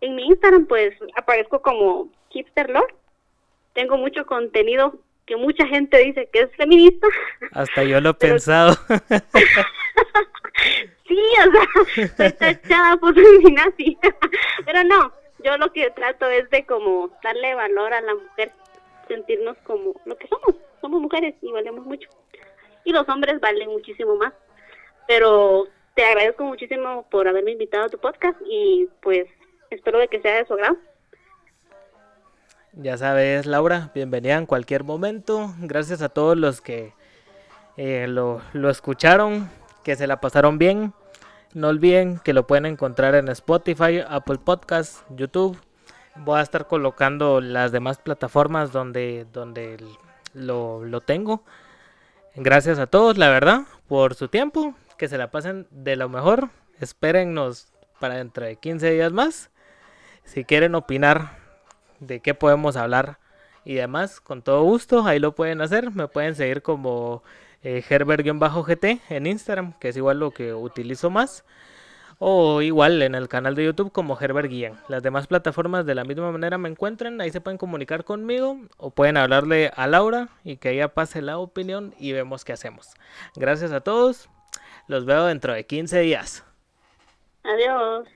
En 0.00 0.14
mi 0.14 0.26
Instagram 0.26 0.66
pues 0.66 0.94
aparezco 1.16 1.62
como 1.62 2.10
Hipster 2.28 2.70
Lord. 2.70 2.94
Tengo 3.76 3.98
mucho 3.98 4.24
contenido 4.24 4.94
que 5.26 5.36
mucha 5.36 5.66
gente 5.66 5.98
dice 5.98 6.30
que 6.32 6.40
es 6.40 6.56
feminista. 6.56 7.06
Hasta 7.52 7.84
yo 7.84 8.00
lo 8.00 8.10
he 8.10 8.14
pensado. 8.18 8.72
sí, 11.06 11.18
o 11.46 11.50
sea, 11.52 12.04
estoy 12.04 12.32
tachada 12.32 12.96
por 12.96 13.14
feminazi. 13.14 13.98
Pero 14.64 14.82
no, 14.84 15.12
yo 15.44 15.58
lo 15.58 15.70
que 15.74 15.90
trato 15.90 16.26
es 16.30 16.48
de 16.48 16.64
como 16.64 17.10
darle 17.22 17.54
valor 17.54 17.92
a 17.92 18.00
la 18.00 18.14
mujer, 18.14 18.50
sentirnos 19.08 19.58
como 19.58 19.92
lo 20.06 20.16
que 20.16 20.26
somos. 20.26 20.54
Somos 20.80 21.02
mujeres 21.02 21.34
y 21.42 21.52
valemos 21.52 21.84
mucho. 21.84 22.08
Y 22.84 22.92
los 22.92 23.06
hombres 23.10 23.38
valen 23.40 23.68
muchísimo 23.68 24.16
más. 24.16 24.32
Pero 25.06 25.68
te 25.94 26.02
agradezco 26.02 26.44
muchísimo 26.44 27.06
por 27.10 27.28
haberme 27.28 27.52
invitado 27.52 27.84
a 27.84 27.90
tu 27.90 27.98
podcast 27.98 28.40
y 28.48 28.88
pues 29.02 29.26
espero 29.68 29.98
de 29.98 30.08
que 30.08 30.22
sea 30.22 30.36
de 30.36 30.46
su 30.46 30.54
agrado. 30.54 30.78
Ya 32.78 32.98
sabes, 32.98 33.46
Laura, 33.46 33.90
bienvenida 33.94 34.36
en 34.36 34.44
cualquier 34.44 34.84
momento. 34.84 35.54
Gracias 35.60 36.02
a 36.02 36.10
todos 36.10 36.36
los 36.36 36.60
que 36.60 36.92
eh, 37.78 38.06
lo, 38.06 38.42
lo 38.52 38.68
escucharon, 38.68 39.48
que 39.82 39.96
se 39.96 40.06
la 40.06 40.20
pasaron 40.20 40.58
bien. 40.58 40.92
No 41.54 41.68
olviden 41.68 42.18
que 42.18 42.34
lo 42.34 42.46
pueden 42.46 42.66
encontrar 42.66 43.14
en 43.14 43.28
Spotify, 43.28 44.02
Apple 44.06 44.36
Podcasts, 44.44 45.02
YouTube. 45.08 45.58
Voy 46.16 46.38
a 46.38 46.42
estar 46.42 46.66
colocando 46.66 47.40
las 47.40 47.72
demás 47.72 47.96
plataformas 47.96 48.72
donde, 48.72 49.26
donde 49.32 49.82
lo, 50.34 50.84
lo 50.84 51.00
tengo. 51.00 51.44
Gracias 52.34 52.78
a 52.78 52.86
todos, 52.86 53.16
la 53.16 53.30
verdad, 53.30 53.62
por 53.88 54.14
su 54.14 54.28
tiempo. 54.28 54.74
Que 54.98 55.08
se 55.08 55.16
la 55.16 55.30
pasen 55.30 55.66
de 55.70 55.96
lo 55.96 56.10
mejor. 56.10 56.50
Espérennos 56.78 57.68
para 58.00 58.16
dentro 58.16 58.44
de 58.44 58.56
15 58.56 58.90
días 58.90 59.12
más. 59.12 59.48
Si 60.24 60.44
quieren 60.44 60.74
opinar 60.74 61.45
de 62.00 62.20
qué 62.20 62.34
podemos 62.34 62.76
hablar 62.76 63.18
y 63.66 63.74
demás, 63.74 64.20
con 64.20 64.42
todo 64.42 64.62
gusto, 64.62 65.04
ahí 65.04 65.18
lo 65.18 65.34
pueden 65.34 65.60
hacer. 65.60 65.90
Me 65.90 66.06
pueden 66.06 66.36
seguir 66.36 66.62
como 66.62 67.24
eh, 67.64 67.82
Herbert-GT 67.86 69.00
en 69.10 69.26
Instagram, 69.26 69.72
que 69.80 69.88
es 69.88 69.96
igual 69.96 70.20
lo 70.20 70.30
que 70.30 70.54
utilizo 70.54 71.10
más. 71.10 71.44
O 72.18 72.62
igual 72.62 73.02
en 73.02 73.16
el 73.16 73.28
canal 73.28 73.56
de 73.56 73.64
YouTube 73.64 73.90
como 73.90 74.18
Herbert 74.18 74.48
Guillén. 74.48 74.74
Las 74.88 75.02
demás 75.02 75.26
plataformas 75.26 75.84
de 75.84 75.96
la 75.96 76.04
misma 76.04 76.30
manera 76.30 76.58
me 76.58 76.68
encuentran, 76.68 77.20
ahí 77.20 77.30
se 77.30 77.40
pueden 77.40 77.58
comunicar 77.58 78.04
conmigo 78.04 78.56
o 78.78 78.90
pueden 78.90 79.16
hablarle 79.16 79.72
a 79.74 79.86
Laura 79.88 80.28
y 80.44 80.56
que 80.56 80.70
ella 80.70 80.94
pase 80.94 81.20
la 81.20 81.36
opinión 81.38 81.92
y 81.98 82.12
vemos 82.12 82.44
qué 82.44 82.52
hacemos. 82.52 82.94
Gracias 83.34 83.72
a 83.72 83.80
todos, 83.80 84.30
los 84.86 85.04
veo 85.04 85.26
dentro 85.26 85.52
de 85.52 85.66
15 85.66 86.00
días. 86.00 86.44
Adiós. 87.42 88.08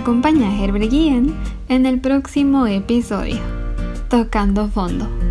Acompaña 0.00 0.48
a 0.48 0.56
Herbert 0.56 0.92
en 0.92 1.84
el 1.84 2.00
próximo 2.00 2.68
episodio, 2.68 3.38
Tocando 4.08 4.68
Fondo. 4.68 5.27